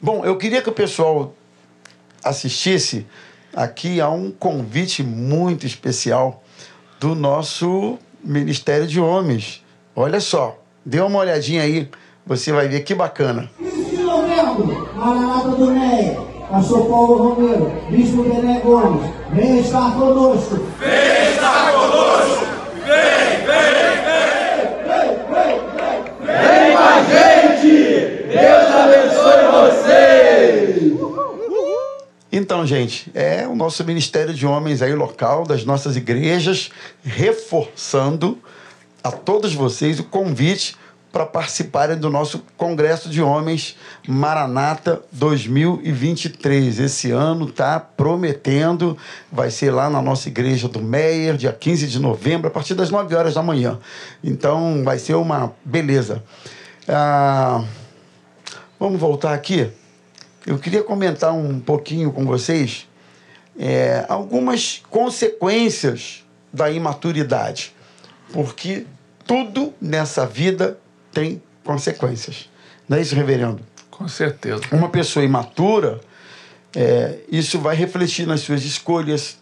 [0.00, 1.34] bom, eu queria que o pessoal
[2.24, 3.06] assistisse
[3.54, 6.41] aqui a um convite muito especial
[7.02, 9.60] do nosso Ministério de Homens.
[9.94, 11.88] Olha só, dê uma olhadinha aí,
[12.24, 13.50] você vai ver que bacana.
[14.94, 16.16] Maranata do Neia,
[16.48, 20.60] Pastor Paulo Romero, Bispo Bené Gomes, vem estar conosco.
[20.78, 22.46] Vem estar conosco.
[22.86, 23.72] Vem, vem,
[24.06, 24.30] vem.
[24.86, 25.98] Vem, vem, vem.
[26.24, 27.74] Vem com a gente.
[28.28, 30.22] Deus abençoe vocês.
[32.42, 36.72] Então, gente, é o nosso Ministério de Homens aí local, das nossas igrejas,
[37.04, 38.36] reforçando
[39.00, 40.76] a todos vocês o convite
[41.12, 43.76] para participarem do nosso Congresso de Homens
[44.08, 46.80] Maranata 2023.
[46.80, 48.98] Esse ano tá prometendo,
[49.30, 52.90] vai ser lá na nossa igreja do Meier, dia 15 de novembro, a partir das
[52.90, 53.78] 9 horas da manhã.
[54.22, 56.24] Então vai ser uma beleza.
[56.88, 57.62] Ah,
[58.80, 59.70] vamos voltar aqui.
[60.46, 62.88] Eu queria comentar um pouquinho com vocês
[63.58, 67.74] é, algumas consequências da imaturidade,
[68.32, 68.86] porque
[69.26, 70.78] tudo nessa vida
[71.12, 72.48] tem consequências.
[72.88, 73.60] Não é isso, reverendo?
[73.90, 74.62] Com certeza.
[74.72, 76.00] Uma pessoa imatura,
[76.74, 79.38] é, isso vai refletir nas suas escolhas,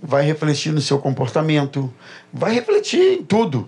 [0.00, 1.92] vai refletir no seu comportamento,
[2.32, 3.64] vai refletir em tudo.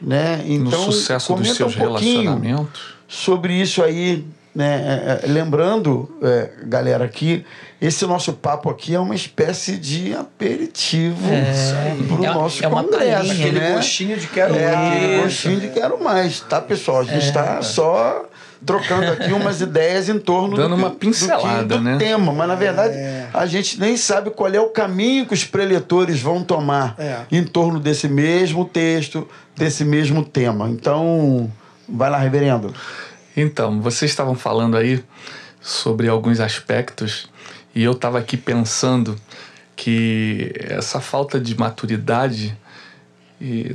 [0.00, 0.42] Né?
[0.44, 2.96] Então, no sucesso dos seus um relacionamentos.
[3.08, 5.20] Sobre isso aí né?
[5.22, 7.44] É, é, lembrando, é, galera, que
[7.78, 12.70] esse nosso papo aqui é uma espécie de aperitivo é, para o é, nosso é
[12.70, 13.32] congresso.
[13.32, 13.74] Aquele né?
[13.74, 14.96] gostinho de quero é, mais.
[14.96, 17.00] Aquele gostinho de quero mais, tá, pessoal?
[17.00, 18.24] A gente está só
[18.64, 21.98] trocando aqui umas ideias em torno Dando do, uma pincelada, do, do né?
[21.98, 23.28] tema, mas na verdade é.
[23.34, 27.18] a gente nem sabe qual é o caminho que os preletores vão tomar é.
[27.30, 30.66] em torno desse mesmo texto, desse mesmo tema.
[30.70, 31.52] Então,
[31.86, 32.72] vai lá, reverendo.
[33.36, 35.04] Então, vocês estavam falando aí
[35.60, 37.28] sobre alguns aspectos
[37.74, 39.14] e eu estava aqui pensando
[39.76, 42.56] que essa falta de maturidade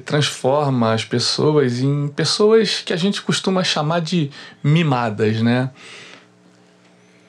[0.03, 4.31] transforma as pessoas em pessoas que a gente costuma chamar de
[4.63, 5.69] mimadas, né?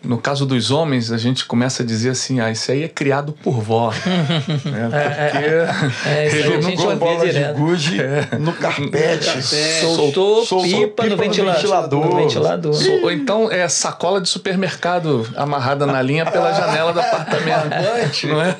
[0.04, 3.32] No caso dos homens, a gente começa a dizer assim, ah, isso aí é criado
[3.42, 3.90] por vó.
[3.92, 4.88] né?
[5.32, 7.96] Porque É, isso aí Jogou a gente ouvia bola de gude
[8.40, 9.42] no carpete.
[9.80, 12.04] Soltou, Soltou pipa, no, pipa no ventila- ventilador.
[12.06, 12.74] no ventilador.
[13.02, 18.26] Ou então é sacola de supermercado amarrada na linha pela janela do apartamento.
[18.28, 18.56] não é?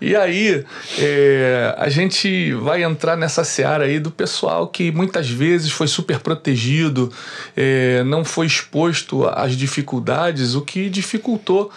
[0.00, 0.64] E aí,
[0.98, 6.20] é, a gente vai entrar nessa seara aí do pessoal que muitas vezes foi super
[6.20, 7.12] protegido,
[7.54, 11.70] é, não foi exposto às dificuldades, o que dificultou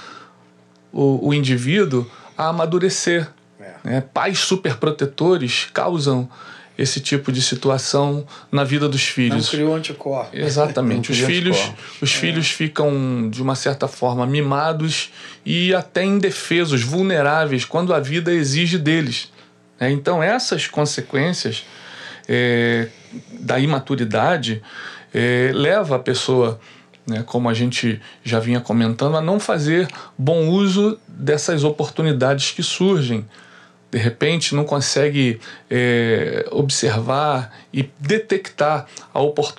[0.91, 3.27] o, o indivíduo a amadurecer.
[3.83, 4.01] né?
[4.13, 6.29] Pais superprotetores causam
[6.77, 9.49] esse tipo de situação na vida dos Não filhos.
[9.49, 10.35] criou anticorpo.
[10.35, 11.11] Exatamente.
[11.13, 12.01] Os Não filhos, anticorpos.
[12.01, 15.11] os filhos ficam, de uma certa forma, mimados
[15.45, 19.31] e até indefesos, vulneráveis, quando a vida exige deles.
[19.79, 19.91] né?
[19.91, 21.63] Então, essas consequências
[22.27, 22.87] é,
[23.39, 24.61] da imaturidade
[25.13, 26.59] é, leva a pessoa,
[27.05, 32.63] né, como a gente já vinha comentando, a não fazer bom uso dessas oportunidades que
[32.63, 33.25] surgem
[33.93, 38.87] de repente não consegue é, observar e detectar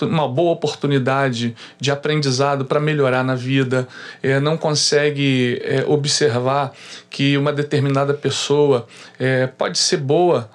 [0.03, 3.87] uma boa oportunidade de aprendizado para melhorar na vida,
[4.21, 6.73] é, não consegue é, observar
[7.09, 8.89] que uma determinada pessoa
[9.21, 10.51] é, pode ser boa.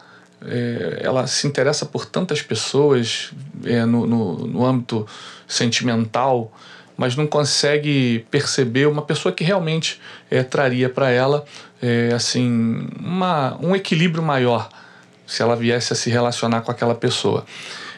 [0.45, 3.31] é, ela se interessa por tantas pessoas
[3.63, 5.07] é, no, no, no âmbito
[5.47, 6.51] sentimental,
[6.97, 11.45] mas não consegue perceber uma pessoa que realmente é, traria para ela
[11.81, 14.69] é, assim uma, um equilíbrio maior
[15.25, 17.45] se ela viesse a se relacionar com aquela pessoa.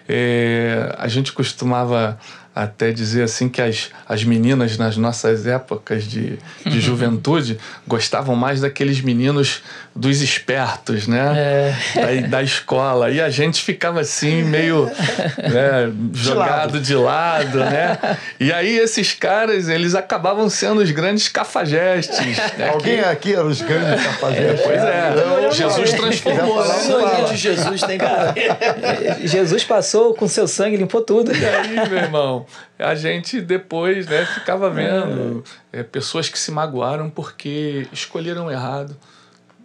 [0.08, 2.20] É, a gente costumava
[2.53, 8.61] até dizer assim que as, as meninas nas nossas épocas de, de juventude gostavam mais
[8.61, 9.61] daqueles meninos
[9.95, 11.75] dos espertos, né?
[11.95, 13.09] Da, da escola.
[13.09, 14.85] E a gente ficava assim, meio
[15.37, 17.97] né, jogado de lado, né?
[18.39, 22.37] E aí esses caras, eles acabavam sendo os grandes cafajestes.
[22.57, 22.69] né?
[22.69, 24.61] Alguém aqui era os grandes capazetes?
[24.61, 26.75] Pois é, Jesus transformou, Já né?
[26.75, 28.05] A falava, sangue de Jesus tem que
[29.27, 31.31] Jesus passou com seu sangue, limpou tudo.
[31.35, 32.40] E aí, meu irmão,
[32.77, 38.95] a gente depois né, ficava vendo é, pessoas que se magoaram porque escolheram errado,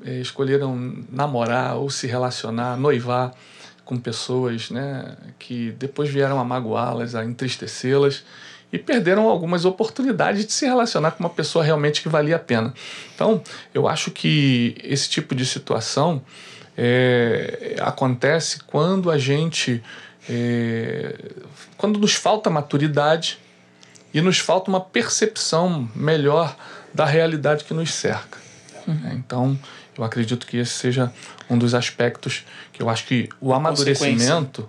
[0.04, 3.32] é, escolheram namorar ou se relacionar, noivar
[3.84, 8.24] com pessoas né, que depois vieram a magoá-las, a entristecê-las
[8.72, 12.74] e perderam algumas oportunidades de se relacionar com uma pessoa realmente que valia a pena.
[13.14, 16.22] Então, eu acho que esse tipo de situação
[16.76, 19.82] é, acontece quando a gente
[20.28, 21.14] é,
[21.76, 23.38] quando nos falta maturidade
[24.12, 26.56] e nos falta uma percepção melhor
[26.92, 28.38] da realidade que nos cerca.
[28.88, 29.58] É, Então,
[29.96, 31.12] eu acredito que esse seja
[31.48, 34.68] um dos aspectos que eu acho que o amadurecimento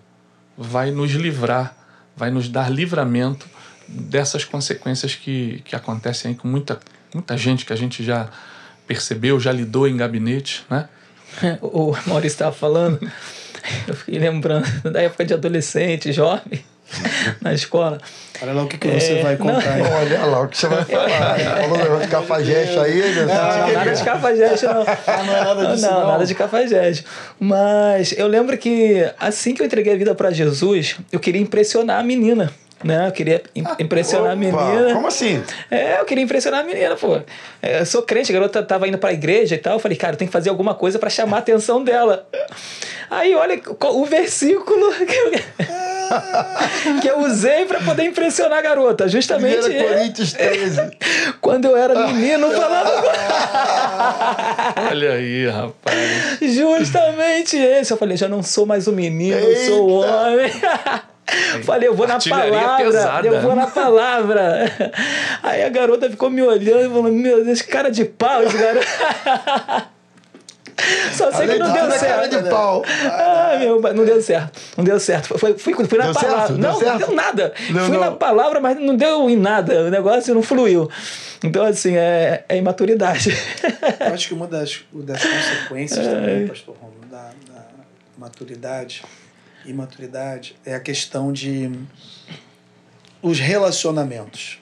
[0.58, 1.76] vai nos livrar,
[2.15, 3.48] vai nos dar livramento
[3.88, 6.80] dessas consequências que, que acontecem aí com muita,
[7.13, 8.30] muita gente que a gente já
[8.86, 10.89] percebeu, já lidou em gabinete, né?
[11.62, 13.00] o Maurício estava falando,
[13.88, 16.63] eu fiquei lembrando da época de adolescente, jovem,
[17.41, 17.99] na escola.
[18.41, 19.73] Olha lá o que, que você vai contar.
[19.73, 19.82] aí.
[19.82, 21.39] Olha lá o que você vai falar.
[21.39, 23.25] Falou negócio de cafajeste aí, né?
[23.25, 24.73] Não, nada de cafajeste, não.
[24.73, 26.08] não é nada disso, não, não.
[26.08, 27.06] nada de cafajeste.
[27.39, 31.99] Mas eu lembro que assim que eu entreguei a vida para Jesus, eu queria impressionar
[31.99, 32.51] a menina.
[32.84, 33.08] Né?
[33.08, 34.94] Eu queria im- impressionar a Opa, menina.
[34.94, 35.44] Como assim?
[35.72, 37.20] É, eu queria impressionar a menina, pô.
[37.62, 39.74] É, Eu sou crente, a garota tava indo pra igreja e tal.
[39.74, 42.28] Eu falei, cara, tem que fazer alguma coisa pra chamar a atenção dela.
[43.10, 45.32] Aí, olha o versículo que eu,
[47.02, 49.08] que eu usei pra poder impressionar a garota.
[49.10, 50.92] Justamente 1 Coríntios 13.
[51.42, 52.92] quando eu era menino, falava
[54.92, 55.98] Olha aí, rapaz.
[56.42, 57.92] justamente esse.
[57.92, 60.52] Eu falei, já não sou mais um menino, eu sou o homem.
[61.63, 63.28] Falei, eu vou na palavra, pesada.
[63.28, 64.71] eu vou na palavra.
[65.43, 68.58] Aí a garota ficou me olhando e falou, meu Deus, que cara de pau esse
[68.58, 68.88] garoto.
[71.12, 72.43] Só sei que Além não de deu é cara certo.
[72.43, 72.86] de pau.
[73.06, 74.60] Ah, meu, não deu certo.
[74.78, 75.38] Não deu certo.
[75.38, 76.38] Foi, fui, fui na Deu palavra.
[76.47, 76.54] certo?
[76.54, 76.91] Deu não, certo?
[76.91, 77.54] não deu nada.
[77.71, 78.00] Não, fui não.
[78.00, 79.86] na palavra, mas não deu em nada.
[79.86, 80.89] O negócio não fluiu.
[81.43, 83.36] Então, assim, é, é imaturidade.
[84.00, 87.65] Eu acho que uma das, das consequências também, pastor Romulo, da, da
[88.17, 89.02] maturidade
[89.67, 91.69] e maturidade é a questão de
[93.21, 94.60] os relacionamentos.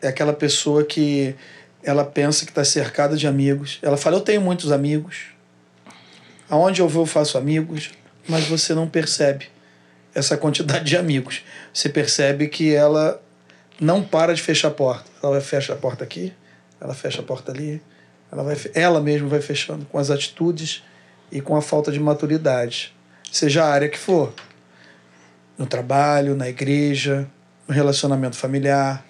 [0.00, 1.34] É aquela pessoa que
[1.82, 3.78] ela pensa que está cercada de amigos.
[3.82, 5.26] Ela fala, eu tenho muitos amigos.
[6.48, 7.90] Aonde eu vou eu faço amigos,
[8.28, 9.48] mas você não percebe
[10.14, 11.42] essa quantidade de amigos.
[11.74, 13.20] Você percebe que ela
[13.80, 15.10] não para de fechar a porta.
[15.22, 16.32] Ela fecha a porta aqui,
[16.80, 17.82] ela fecha a porta ali,
[18.30, 20.84] ela, vai, ela mesma vai fechando com as atitudes
[21.32, 22.95] e com a falta de maturidade.
[23.36, 24.32] Seja a área que for.
[25.58, 27.28] No trabalho, na igreja,
[27.68, 29.04] no relacionamento familiar.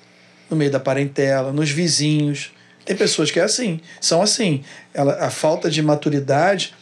[0.51, 2.53] no meio da parentela, nos vizinhos.
[2.85, 4.65] Tem pessoas que é assim, são assim.
[4.93, 6.75] Ela, a falta de maturidade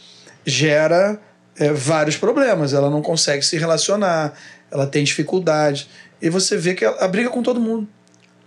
[0.43, 1.19] gera
[1.55, 2.73] é, vários problemas.
[2.73, 4.33] Ela não consegue se relacionar,
[4.71, 5.87] ela tem dificuldade.
[6.19, 7.87] E você vê que ela, ela briga com todo mundo.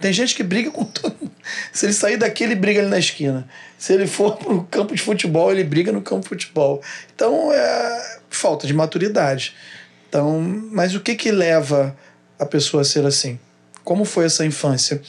[0.00, 1.32] Tem gente que briga com todo mundo.
[1.72, 3.48] Se ele sair daqui, ele briga ali na esquina.
[3.78, 6.82] Se ele for pro campo de futebol, ele briga no campo de futebol.
[7.14, 9.54] Então é falta de maturidade.
[10.08, 10.40] Então,
[10.72, 11.96] mas o que que leva
[12.38, 13.38] a pessoa a ser assim?
[13.84, 15.00] Como foi essa infância?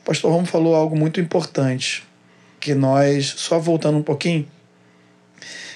[0.00, 2.06] O pastor Romo falou algo muito importante,
[2.60, 4.48] que nós, só voltando um pouquinho,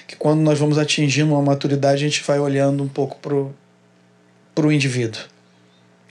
[0.07, 3.53] que quando nós vamos atingindo uma maturidade, a gente vai olhando um pouco pro,
[4.53, 5.21] pro indivíduo,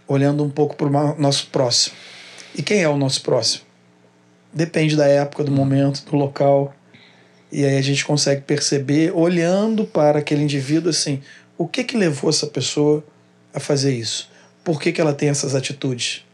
[0.07, 1.97] olhando um pouco pro nosso próximo.
[2.55, 3.65] E quem é o nosso próximo?
[4.53, 6.75] Depende da época, do momento, do local.
[7.53, 11.21] E aí a gente consegue perceber, olhando para aquele indivíduo, assim,
[11.59, 13.05] o que que levou essa pessoa
[13.53, 14.31] a fazer isso?
[14.65, 16.25] Por que, que ela tem essas atitudes?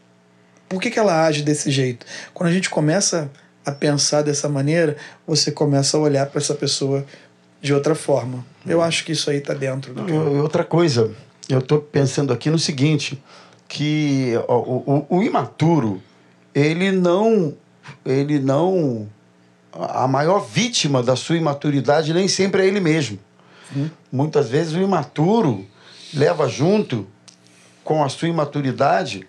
[0.69, 2.05] Por que, que ela age desse jeito?
[2.33, 3.29] Quando a gente começa
[3.65, 4.95] a pensar dessa maneira,
[5.27, 7.05] você começa a olhar para essa pessoa
[7.61, 8.45] de outra forma.
[8.65, 10.13] Eu acho que isso aí está dentro do que...
[10.13, 11.11] Outra coisa,
[11.49, 13.21] eu estou pensando aqui no seguinte,
[13.67, 16.01] que o, o, o imaturo,
[16.55, 17.53] ele não,
[18.05, 19.09] ele não,
[19.73, 23.19] a maior vítima da sua imaturidade nem sempre é ele mesmo.
[24.11, 25.65] Muitas vezes o imaturo
[26.13, 27.07] leva junto
[27.83, 29.27] com a sua imaturidade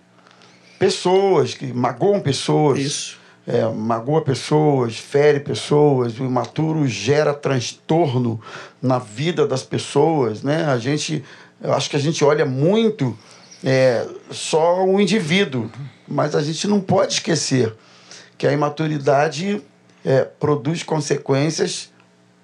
[0.79, 2.79] pessoas que magoam pessoas.
[2.79, 3.21] Isso.
[3.47, 8.41] É, magoa pessoas, fere pessoas, o imaturo gera transtorno
[8.81, 10.67] na vida das pessoas, né?
[10.67, 11.25] A gente,
[11.61, 13.19] eu acho que a gente olha muito
[13.65, 15.69] é, só o indivíduo,
[16.07, 17.75] mas a gente não pode esquecer
[18.37, 19.61] que a imaturidade
[20.05, 21.91] é, produz consequências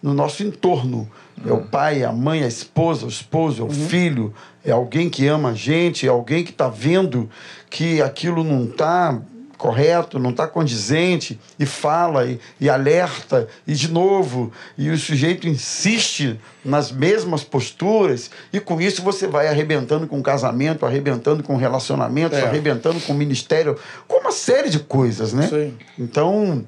[0.03, 1.11] no nosso entorno.
[1.45, 3.89] É o pai, a mãe, a esposa, o esposo, é o uhum.
[3.89, 4.35] filho,
[4.65, 7.29] é alguém que ama a gente, é alguém que está vendo
[7.69, 9.21] que aquilo não está
[9.57, 15.49] correto, não está condizente, e fala, e, e, alerta, e de novo, e o sujeito
[15.49, 21.57] insiste nas mesmas posturas, e com isso você vai arrebentando com o casamento, arrebentando com
[21.57, 22.43] relacionamentos, é.
[22.43, 25.49] arrebentando com o ministério, com uma série de coisas, né?
[25.49, 25.75] Sim.
[25.99, 26.65] Então,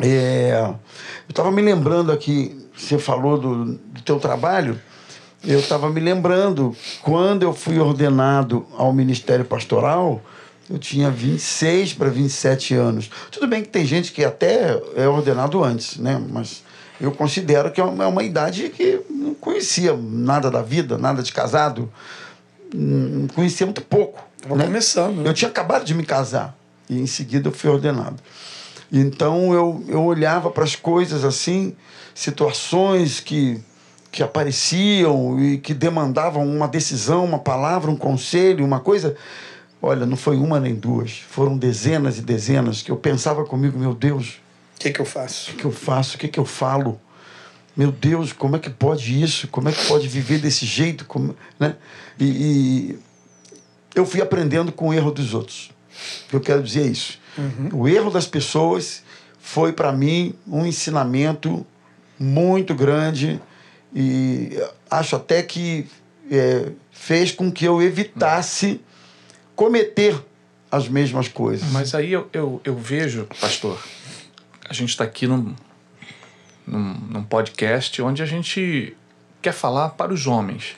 [0.00, 4.80] é, eu estava me lembrando aqui, você falou do, do teu trabalho,
[5.44, 10.20] eu estava me lembrando, quando eu fui ordenado ao ministério pastoral,
[10.68, 13.10] eu tinha 26 para 27 anos.
[13.30, 16.20] Tudo bem que tem gente que até é ordenado antes, né?
[16.30, 16.64] Mas
[17.00, 21.22] eu considero que é uma, é uma idade que não conhecia nada da vida, nada
[21.22, 21.90] de casado.
[22.74, 24.20] Não conhecia muito pouco.
[24.36, 24.64] Estava né?
[24.64, 25.16] começando.
[25.18, 25.28] Né?
[25.28, 26.56] Eu tinha acabado de me casar
[26.90, 28.16] e em seguida eu fui ordenado.
[28.92, 31.74] Então eu, eu olhava para as coisas assim,
[32.14, 33.60] situações que,
[34.12, 39.16] que apareciam e que demandavam uma decisão, uma palavra, um conselho, uma coisa
[39.80, 43.94] Olha, não foi uma nem duas, foram dezenas e dezenas que eu pensava comigo, meu
[43.94, 44.40] Deus.
[44.74, 45.50] O que, que eu faço?
[45.50, 46.16] O que, que eu faço?
[46.16, 47.00] O que, que eu falo?
[47.76, 49.48] Meu Deus, como é que pode isso?
[49.48, 51.04] Como é que pode viver desse jeito?
[51.04, 51.76] Como, né?
[52.18, 52.98] e, e
[53.94, 55.70] eu fui aprendendo com o erro dos outros.
[56.32, 57.18] Eu quero dizer isso.
[57.36, 57.68] Uhum.
[57.72, 59.02] O erro das pessoas
[59.38, 61.66] foi para mim um ensinamento
[62.18, 63.40] muito grande
[63.94, 64.58] e
[64.90, 65.86] acho até que
[66.30, 68.80] é, fez com que eu evitasse
[69.54, 70.20] cometer
[70.70, 71.70] as mesmas coisas.
[71.70, 73.78] Mas aí eu, eu, eu vejo, pastor,
[74.68, 75.54] a gente está aqui num,
[76.66, 78.96] num, num podcast onde a gente
[79.40, 80.76] quer falar para os homens.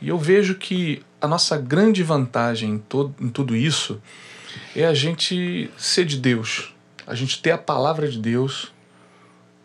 [0.00, 4.00] E eu vejo que a nossa grande vantagem em, todo, em tudo isso
[4.74, 6.74] é a gente ser de Deus,
[7.06, 8.72] a gente ter a palavra de Deus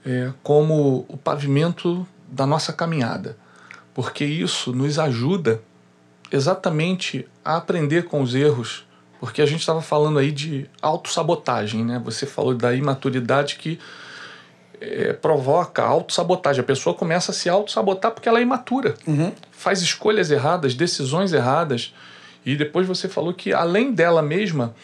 [0.05, 3.37] é, como o pavimento da nossa caminhada,
[3.93, 5.61] porque isso nos ajuda
[6.31, 8.85] exatamente a aprender com os erros,
[9.19, 12.01] porque a gente estava falando aí de autossabotagem, né?
[12.03, 13.79] Você falou da imaturidade que
[14.81, 16.61] é, provoca autossabotagem.
[16.61, 19.31] A pessoa começa a se autossabotar porque ela é imatura, uhum.
[19.51, 21.93] faz escolhas erradas, decisões erradas,
[22.45, 24.75] e depois você falou que além dela mesma,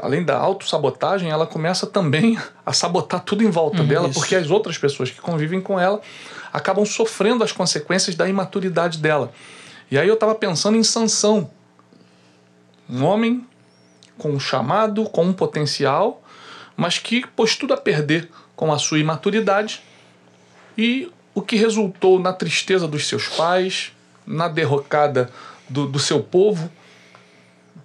[0.00, 4.18] além da autossabotagem, ela começa também a sabotar tudo em volta uhum, dela, isso.
[4.18, 6.00] porque as outras pessoas que convivem com ela
[6.52, 9.32] acabam sofrendo as consequências da imaturidade dela.
[9.90, 11.50] E aí eu estava pensando em Sansão.
[12.88, 13.46] Um homem
[14.18, 16.22] com um chamado, com um potencial,
[16.76, 19.82] mas que pôs tudo a perder com a sua imaturidade
[20.76, 23.92] e o que resultou na tristeza dos seus pais,
[24.26, 25.30] na derrocada
[25.70, 26.70] do, do seu povo,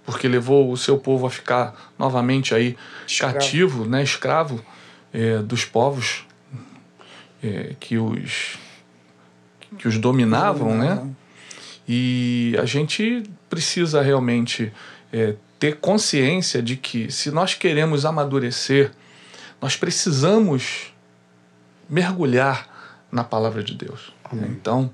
[0.04, 2.76] porque levou o seu povo a ficar novamente aí
[3.06, 3.34] escravo.
[3.34, 4.62] cativo, né, escravo
[5.12, 6.24] é, dos povos
[7.42, 8.58] é, que os
[9.78, 11.06] que os dominavam, né?
[11.88, 14.72] E a gente precisa realmente
[15.12, 18.90] é, ter consciência de que se nós queremos amadurecer,
[19.60, 20.92] nós precisamos
[21.88, 24.12] mergulhar na palavra de Deus.
[24.32, 24.90] Então,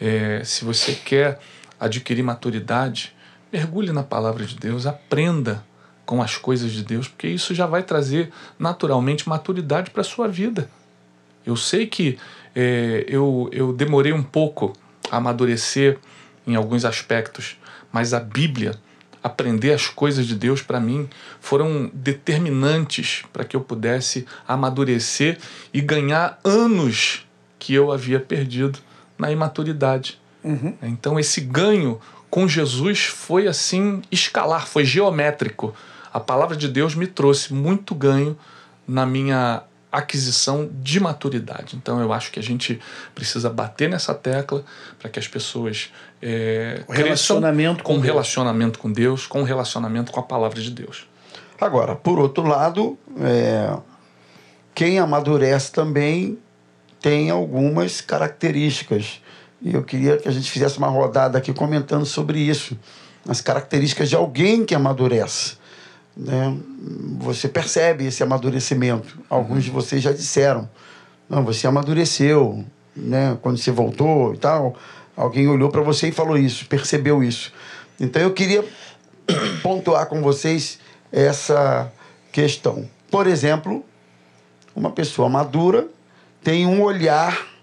[0.00, 1.40] é, se você quer
[1.78, 3.14] adquirir maturidade,
[3.52, 5.64] mergulhe na palavra de Deus, aprenda
[6.04, 10.28] com as coisas de Deus, porque isso já vai trazer naturalmente maturidade para a sua
[10.28, 10.70] vida.
[11.44, 12.18] Eu sei que
[12.54, 14.72] é, eu, eu demorei um pouco
[15.10, 15.98] a amadurecer
[16.46, 17.58] em alguns aspectos,
[17.92, 18.74] mas a Bíblia,
[19.22, 21.08] aprender as coisas de Deus para mim,
[21.40, 25.38] foram determinantes para que eu pudesse amadurecer
[25.74, 27.26] e ganhar anos
[27.58, 28.78] que eu havia perdido
[29.18, 30.20] na imaturidade.
[30.46, 30.74] Uhum.
[30.82, 35.74] Então, esse ganho com Jesus foi assim escalar, foi geométrico.
[36.12, 38.38] A palavra de Deus me trouxe muito ganho
[38.86, 41.76] na minha aquisição de maturidade.
[41.76, 42.80] Então eu acho que a gente
[43.14, 44.64] precisa bater nessa tecla
[44.98, 45.90] para que as pessoas
[46.20, 51.06] é, o relacionamento com, com relacionamento com Deus, com relacionamento com a palavra de Deus.
[51.60, 53.74] Agora, por outro lado, é,
[54.74, 56.38] quem amadurece também
[57.00, 59.22] tem algumas características.
[59.66, 62.78] E eu queria que a gente fizesse uma rodada aqui comentando sobre isso.
[63.28, 65.56] As características de alguém que amadurece.
[66.16, 66.56] Né?
[67.18, 69.18] Você percebe esse amadurecimento.
[69.28, 70.70] Alguns de vocês já disseram.
[71.28, 72.64] Não, você amadureceu,
[72.94, 73.36] né?
[73.42, 74.76] Quando você voltou e tal,
[75.16, 77.52] alguém olhou para você e falou isso, percebeu isso.
[77.98, 78.64] Então eu queria
[79.64, 80.78] pontuar com vocês
[81.10, 81.92] essa
[82.30, 82.88] questão.
[83.10, 83.84] Por exemplo,
[84.76, 85.88] uma pessoa madura
[86.44, 87.55] tem um olhar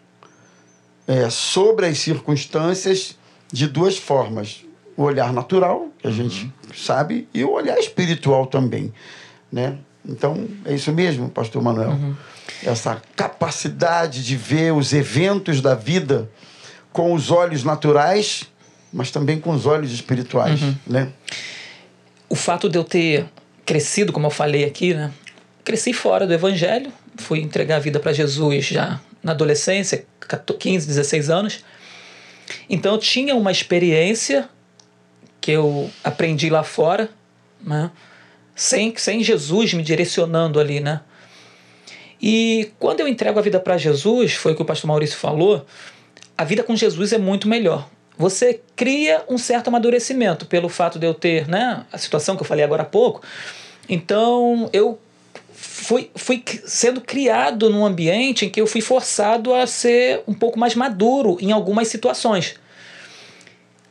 [1.07, 3.17] é, sobre as circunstâncias
[3.51, 4.63] de duas formas.
[4.95, 6.15] O olhar natural, que a uhum.
[6.15, 8.93] gente sabe, e o olhar espiritual também.
[9.51, 9.77] Né?
[10.05, 11.91] Então, é isso mesmo, pastor Manuel.
[11.91, 12.15] Uhum.
[12.63, 16.29] Essa capacidade de ver os eventos da vida
[16.91, 18.43] com os olhos naturais,
[18.91, 20.61] mas também com os olhos espirituais.
[20.61, 20.75] Uhum.
[20.85, 21.09] Né?
[22.29, 23.25] O fato de eu ter
[23.65, 25.11] crescido, como eu falei aqui, né?
[25.63, 30.05] cresci fora do evangelho, fui entregar a vida para Jesus já na adolescência,
[30.59, 31.63] 15, 16 anos.
[32.69, 34.49] Então eu tinha uma experiência
[35.39, 37.09] que eu aprendi lá fora,
[37.61, 37.91] né?
[38.55, 41.01] sem, sem Jesus me direcionando ali, né?
[42.21, 45.65] E quando eu entrego a vida para Jesus, foi o que o pastor Maurício falou,
[46.37, 47.89] a vida com Jesus é muito melhor.
[48.17, 52.47] Você cria um certo amadurecimento pelo fato de eu ter, né, a situação que eu
[52.47, 53.21] falei agora há pouco.
[53.89, 54.99] Então, eu
[55.63, 60.59] fui, fui sendo criado num ambiente em que eu fui forçado a ser um pouco
[60.59, 62.55] mais maduro em algumas situações.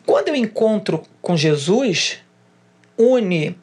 [0.05, 2.19] Quando eu encontro com Jesus,
[2.99, 3.57] une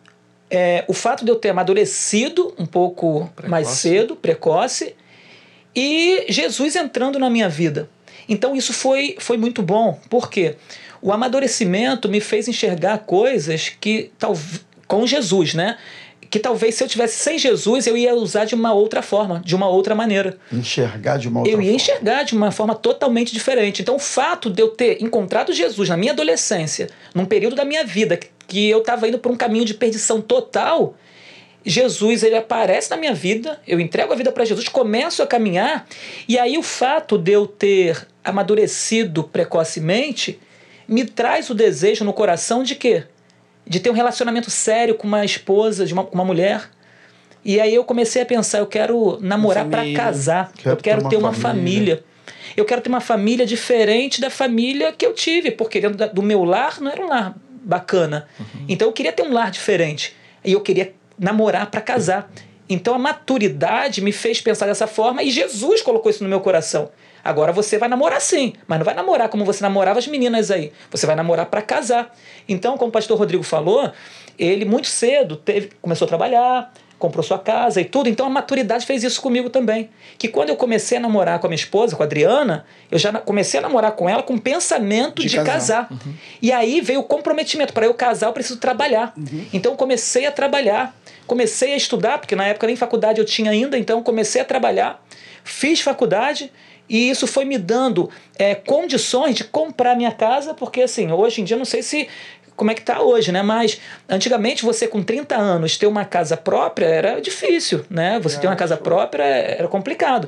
[0.49, 3.49] é, o fato de eu ter amadurecido um pouco precoce.
[3.49, 4.95] mais cedo, precoce,
[5.75, 7.87] e Jesus entrando na minha vida.
[8.27, 10.55] Então isso foi, foi muito bom, porque
[10.99, 14.35] o amadurecimento me fez enxergar coisas que, tal,
[14.87, 15.77] com Jesus, né?
[16.29, 19.55] Que talvez se eu tivesse sem Jesus eu ia usar de uma outra forma, de
[19.55, 20.37] uma outra maneira.
[20.51, 21.63] Enxergar de uma outra forma.
[21.63, 21.93] Eu ia forma.
[21.93, 23.81] enxergar de uma forma totalmente diferente.
[23.81, 27.83] Então o fato de eu ter encontrado Jesus na minha adolescência, num período da minha
[27.83, 30.95] vida que eu estava indo por um caminho de perdição total,
[31.65, 35.85] Jesus ele aparece na minha vida, eu entrego a vida para Jesus, começo a caminhar,
[36.27, 40.39] e aí o fato de eu ter amadurecido precocemente
[40.87, 43.03] me traz o desejo no coração de quê?
[43.69, 46.67] De ter um relacionamento sério com uma esposa, de uma, uma mulher.
[47.45, 51.05] E aí eu comecei a pensar, eu quero namorar para casar, quero eu quero ter
[51.05, 51.97] uma, ter uma família.
[51.97, 52.03] família.
[52.57, 56.43] Eu quero ter uma família diferente da família que eu tive, porque dentro do meu
[56.43, 58.27] lar não era um lar bacana.
[58.39, 58.65] Uhum.
[58.67, 60.15] Então eu queria ter um lar diferente.
[60.43, 62.31] E eu queria namorar para casar.
[62.67, 66.89] Então a maturidade me fez pensar dessa forma e Jesus colocou isso no meu coração.
[67.23, 70.71] Agora você vai namorar sim, mas não vai namorar como você namorava as meninas aí.
[70.91, 72.15] Você vai namorar para casar.
[72.47, 73.91] Então, como o pastor Rodrigo falou,
[74.37, 78.09] ele muito cedo teve, começou a trabalhar, comprou sua casa e tudo.
[78.09, 79.89] Então a maturidade fez isso comigo também.
[80.17, 83.11] Que quando eu comecei a namorar com a minha esposa, com a Adriana, eu já
[83.13, 85.87] comecei a namorar com ela com o pensamento de, de casar.
[85.87, 85.91] casar.
[85.91, 86.13] Uhum.
[86.41, 87.73] E aí veio o comprometimento.
[87.73, 89.13] Para eu casar, eu preciso trabalhar.
[89.17, 89.45] Uhum.
[89.53, 90.93] Então comecei a trabalhar.
[91.25, 95.03] Comecei a estudar, porque na época nem faculdade eu tinha ainda, então comecei a trabalhar.
[95.43, 96.51] Fiz faculdade
[96.89, 101.43] e isso foi me dando é, condições de comprar minha casa, porque assim, hoje em
[101.43, 102.07] dia não sei se
[102.55, 103.41] como é que está hoje, né?
[103.41, 103.79] Mas
[104.09, 108.19] antigamente você com 30 anos ter uma casa própria era difícil, né?
[108.19, 110.27] Você é, ter uma casa própria era complicado.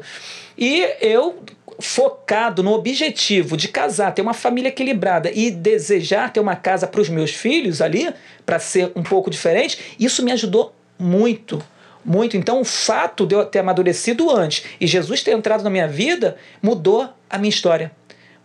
[0.57, 1.43] E eu
[1.81, 7.01] focado no objetivo de casar, ter uma família equilibrada e desejar ter uma casa para
[7.01, 8.13] os meus filhos ali,
[8.45, 11.61] para ser um pouco diferente, isso me ajudou muito
[12.03, 12.35] muito.
[12.37, 16.37] Então, o fato de eu ter amadurecido antes e Jesus ter entrado na minha vida
[16.61, 17.91] mudou a minha história,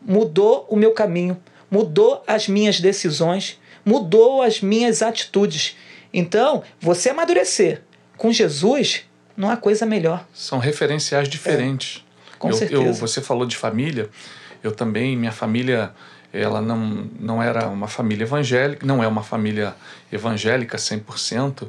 [0.00, 1.40] mudou o meu caminho,
[1.70, 5.76] mudou as minhas decisões, mudou as minhas atitudes.
[6.12, 7.82] Então, você amadurecer
[8.16, 9.04] com Jesus
[9.36, 10.26] não há coisa melhor.
[10.32, 12.02] São referenciais diferentes.
[12.34, 12.82] É, com eu, certeza.
[12.82, 14.09] Eu, você falou de família.
[14.62, 15.92] Eu também, minha família,
[16.32, 19.74] ela não, não era uma família evangélica, não é uma família
[20.11, 21.68] evangélica 100%.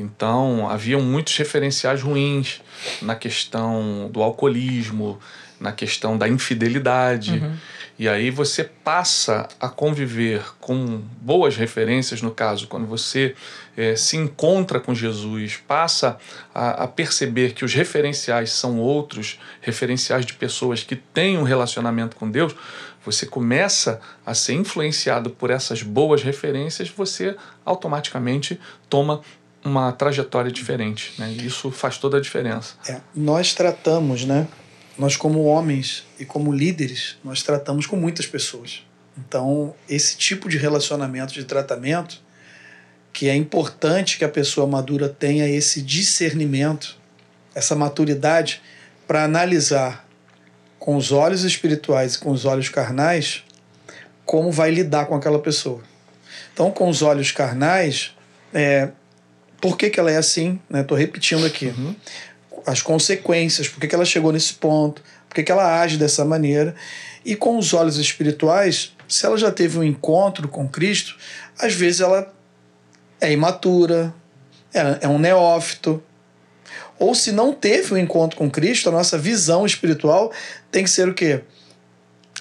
[0.00, 2.60] Então, haviam muitos referenciais ruins
[3.02, 5.18] na questão do alcoolismo,
[5.60, 7.38] na questão da infidelidade.
[7.38, 7.56] Uhum.
[7.98, 13.34] E aí você passa a conviver com boas referências, no caso, quando você
[13.76, 16.16] é, se encontra com Jesus, passa
[16.54, 22.16] a, a, perceber que os referenciais são outros, referenciais de pessoas que têm um relacionamento
[22.16, 22.56] com Deus,
[23.04, 27.36] você começa a ser influenciado por essas boas referências, você
[27.66, 29.20] automaticamente toma
[29.64, 31.12] uma trajetória diferente.
[31.18, 31.32] Né?
[31.32, 32.74] Isso faz toda a diferença.
[32.88, 34.46] É, nós tratamos, né?
[34.98, 38.84] nós como homens e como líderes, nós tratamos com muitas pessoas.
[39.16, 42.20] Então, esse tipo de relacionamento, de tratamento,
[43.12, 46.96] que é importante que a pessoa madura tenha esse discernimento,
[47.54, 48.62] essa maturidade
[49.06, 50.06] para analisar
[50.78, 53.42] com os olhos espirituais e com os olhos carnais
[54.24, 55.82] como vai lidar com aquela pessoa.
[56.52, 58.14] Então, com os olhos carnais,
[58.54, 58.90] é,
[59.60, 60.58] por que, que ela é assim?
[60.72, 61.04] Estou né?
[61.04, 61.66] repetindo aqui.
[61.66, 61.94] Uhum
[62.66, 66.74] as consequências, por que ela chegou nesse ponto, por que ela age dessa maneira.
[67.24, 71.16] E com os olhos espirituais, se ela já teve um encontro com Cristo,
[71.58, 72.32] às vezes ela
[73.20, 74.14] é imatura,
[74.72, 76.02] é, um neófito.
[76.98, 80.32] Ou se não teve um encontro com Cristo, a nossa visão espiritual
[80.70, 81.42] tem que ser o quê?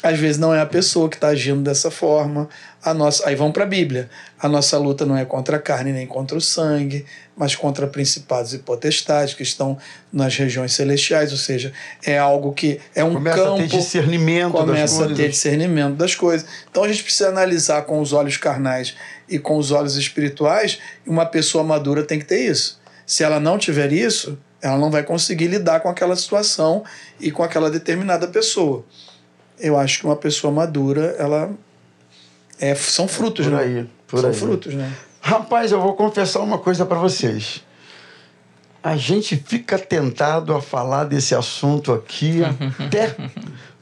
[0.02, 2.48] Às vezes não é a pessoa que está agindo dessa forma.
[2.84, 4.10] A nossa, aí vamos para a Bíblia.
[4.40, 7.06] A nossa luta não é contra a carne nem contra o sangue,
[7.36, 9.78] mas contra principados e potestades que estão
[10.12, 11.74] nas regiões celestiais, ou seja,
[12.06, 13.52] é algo que é um começa campo.
[13.52, 16.48] Começa a ter discernimento Começa a ter discernimento das coisas.
[16.72, 18.96] Então a gente precisa analisar com os olhos carnais
[19.28, 22.80] e com os olhos espirituais, e uma pessoa madura tem que ter isso.
[23.06, 26.84] Se ela não tiver isso, ela não vai conseguir lidar com aquela situação
[27.20, 28.86] e com aquela determinada pessoa
[29.60, 31.52] eu acho que uma pessoa madura, ela
[32.60, 33.62] é, são frutos, por né?
[33.62, 34.36] Aí, por são aí.
[34.36, 34.92] frutos, né?
[35.22, 37.64] Rapaz, eu vou confessar uma coisa para vocês.
[38.82, 42.42] A gente fica tentado a falar desse assunto aqui,
[42.80, 43.16] até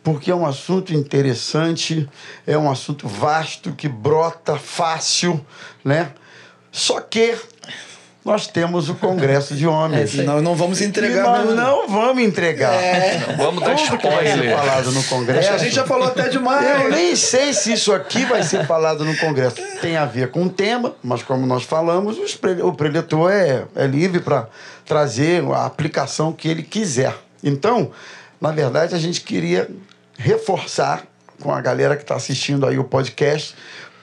[0.04, 2.10] porque é um assunto interessante,
[2.46, 5.46] é um assunto vasto que brota fácil,
[5.84, 6.14] né?
[6.72, 7.36] Só que
[8.28, 10.20] nós temos o Congresso de Homens.
[10.20, 11.22] É, nós não vamos entregar.
[11.22, 12.74] E nós não vamos entregar.
[12.74, 13.24] É.
[13.26, 15.54] Não vamos dar Tudo que vai ser falado no Congresso.
[15.54, 16.84] A gente já falou até demais.
[16.84, 19.56] Eu nem sei se isso aqui vai ser falado no Congresso.
[19.82, 22.18] Tem a ver com o tema, mas como nós falamos,
[22.62, 24.50] o preletor é, é livre para
[24.86, 27.16] trazer a aplicação que ele quiser.
[27.42, 27.92] Então,
[28.42, 29.70] na verdade, a gente queria
[30.18, 31.04] reforçar
[31.42, 33.56] com a galera que está assistindo aí o podcast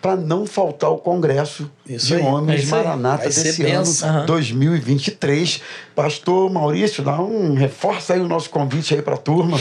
[0.05, 4.27] para não faltar o Congresso isso de aí, Homens é Maranata desse ano uhum.
[4.27, 5.63] 2023.
[5.97, 9.59] Pastor Maurício, dá um reforça aí o nosso convite aí para a turma.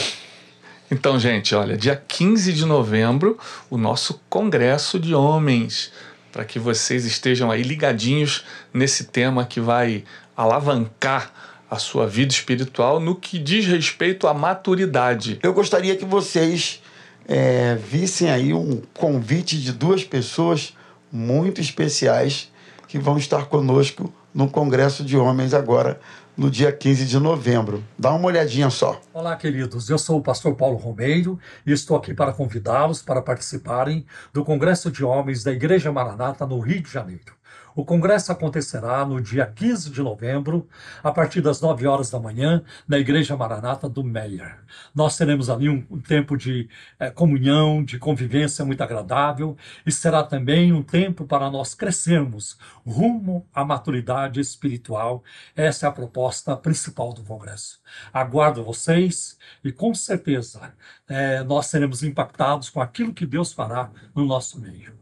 [0.91, 3.39] Então, gente, olha, dia 15 de novembro,
[3.69, 5.93] o nosso Congresso de Homens,
[6.29, 10.03] para que vocês estejam aí ligadinhos nesse tema que vai
[10.35, 11.31] alavancar
[11.71, 15.39] a sua vida espiritual no que diz respeito à maturidade.
[15.41, 16.81] Eu gostaria que vocês
[17.27, 20.75] é, vissem aí um convite de duas pessoas
[21.11, 22.51] muito especiais
[22.87, 25.99] que vão estar conosco no Congresso de Homens agora
[26.35, 27.83] no dia 15 de novembro.
[27.97, 28.99] Dá uma olhadinha só.
[29.13, 29.89] Olá, queridos.
[29.89, 34.91] Eu sou o pastor Paulo Romeiro e estou aqui para convidá-los para participarem do Congresso
[34.91, 37.33] de Homens da Igreja Maranata no Rio de Janeiro.
[37.75, 40.67] O congresso acontecerá no dia 15 de novembro,
[41.03, 44.59] a partir das 9 horas da manhã, na Igreja Maranata do Meyer.
[44.93, 46.69] Nós teremos ali um, tempo de
[46.99, 53.47] é, comunhão, de convivência muito agradável e será também um tempo para nós crescermos rumo
[53.53, 55.23] à maturidade espiritual.
[55.55, 57.79] Essa é a proposta principal do congresso.
[58.13, 60.73] Aguardo vocês e com certeza
[61.07, 64.93] é, nós seremos impactados com aquilo que Deus fará no nosso meio.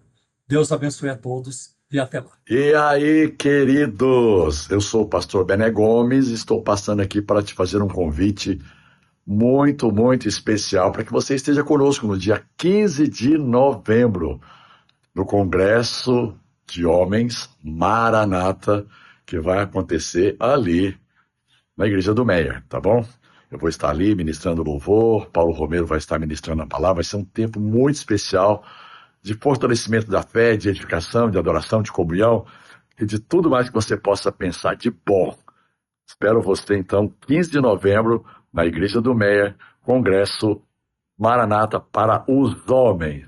[0.47, 2.31] Deus abençoe a todos e até lá.
[2.49, 4.69] E aí, queridos?
[4.69, 8.59] Eu sou o pastor Bené Gomes e estou passando aqui para te fazer um convite
[9.27, 14.39] muito, muito especial para que você esteja conosco no dia 15 de novembro,
[15.13, 16.33] no Congresso
[16.65, 18.85] de Homens Maranata,
[19.25, 20.97] que vai acontecer ali
[21.75, 23.05] na Igreja do Meia, tá bom?
[23.51, 27.17] Eu vou estar ali ministrando louvor, Paulo Romero vai estar ministrando a palavra, vai ser
[27.17, 28.63] um tempo muito especial
[29.21, 32.45] de fortalecimento da fé, de edificação, de adoração, de comunhão
[32.99, 35.35] e de tudo mais que você possa pensar de bom.
[36.07, 40.61] Espero você, então, 15 de novembro, na Igreja do Meia, Congresso
[41.17, 43.25] Maranata para os Homens.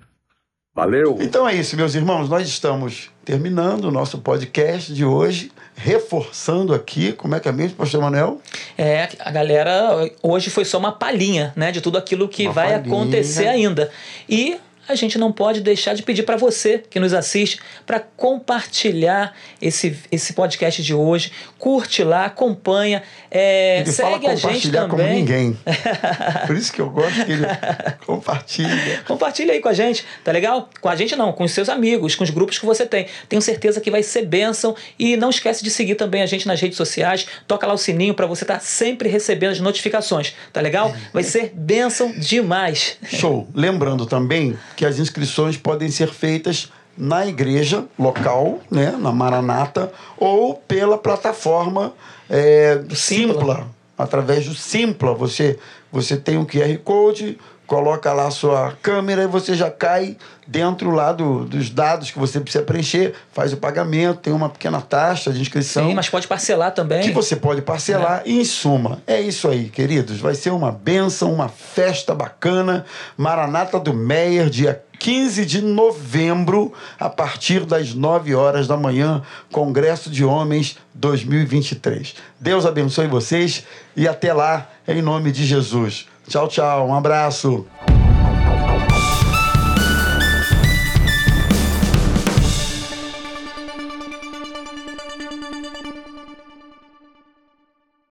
[0.75, 1.17] Valeu!
[1.21, 2.27] Então é isso, meus irmãos.
[2.27, 7.77] Nós estamos terminando o nosso podcast de hoje, reforçando aqui, como é que é mesmo,
[7.77, 8.41] pastor Manuel?
[8.75, 12.71] É, a galera, hoje foi só uma palhinha, né, de tudo aquilo que Uma vai
[12.73, 12.95] palhinha.
[12.95, 13.91] acontecer ainda.
[14.27, 19.35] E a gente não pode deixar de pedir para você que nos assiste para compartilhar
[19.61, 21.31] esse, esse podcast de hoje.
[21.57, 25.15] Curte lá, acompanha, é, segue a gente compartilhar como também.
[25.15, 25.57] ninguém.
[26.45, 27.45] Por isso que eu gosto que ele
[28.05, 29.03] compartilha.
[29.07, 30.69] Compartilha aí com a gente, tá legal?
[30.81, 33.07] Com a gente não, com os seus amigos, com os grupos que você tem.
[33.29, 34.75] Tenho certeza que vai ser bênção.
[34.99, 37.25] E não esquece de seguir também a gente nas redes sociais.
[37.47, 40.93] Toca lá o sininho para você estar sempre recebendo as notificações, tá legal?
[41.13, 42.97] Vai ser bênção demais.
[43.05, 43.47] Show.
[43.53, 50.55] Lembrando também que as inscrições podem ser feitas na igreja local, né, na Maranata, ou
[50.55, 51.93] pela plataforma
[52.29, 52.95] é, Simpla.
[52.95, 53.67] Simpla.
[53.97, 55.13] Através do Simpla.
[55.13, 55.59] Você,
[55.91, 57.37] você tem um QR Code,
[57.73, 60.15] coloca lá a sua câmera e você já cai
[60.45, 64.79] dentro lá do, dos dados que você precisa preencher, faz o pagamento, tem uma pequena
[64.79, 65.87] taxa de inscrição.
[65.87, 67.01] Sim, mas pode parcelar também.
[67.01, 68.21] que você pode parcelar.
[68.27, 70.19] E, em suma, é isso aí, queridos.
[70.19, 72.85] Vai ser uma benção, uma festa bacana.
[73.17, 80.11] Maranata do Meyer, dia 15 de novembro, a partir das 9 horas da manhã, Congresso
[80.11, 82.13] de Homens 2023.
[82.39, 83.63] Deus abençoe vocês
[83.95, 86.12] e até lá, em nome de Jesus.
[86.27, 86.87] Tchau, tchau.
[86.87, 87.65] Um abraço.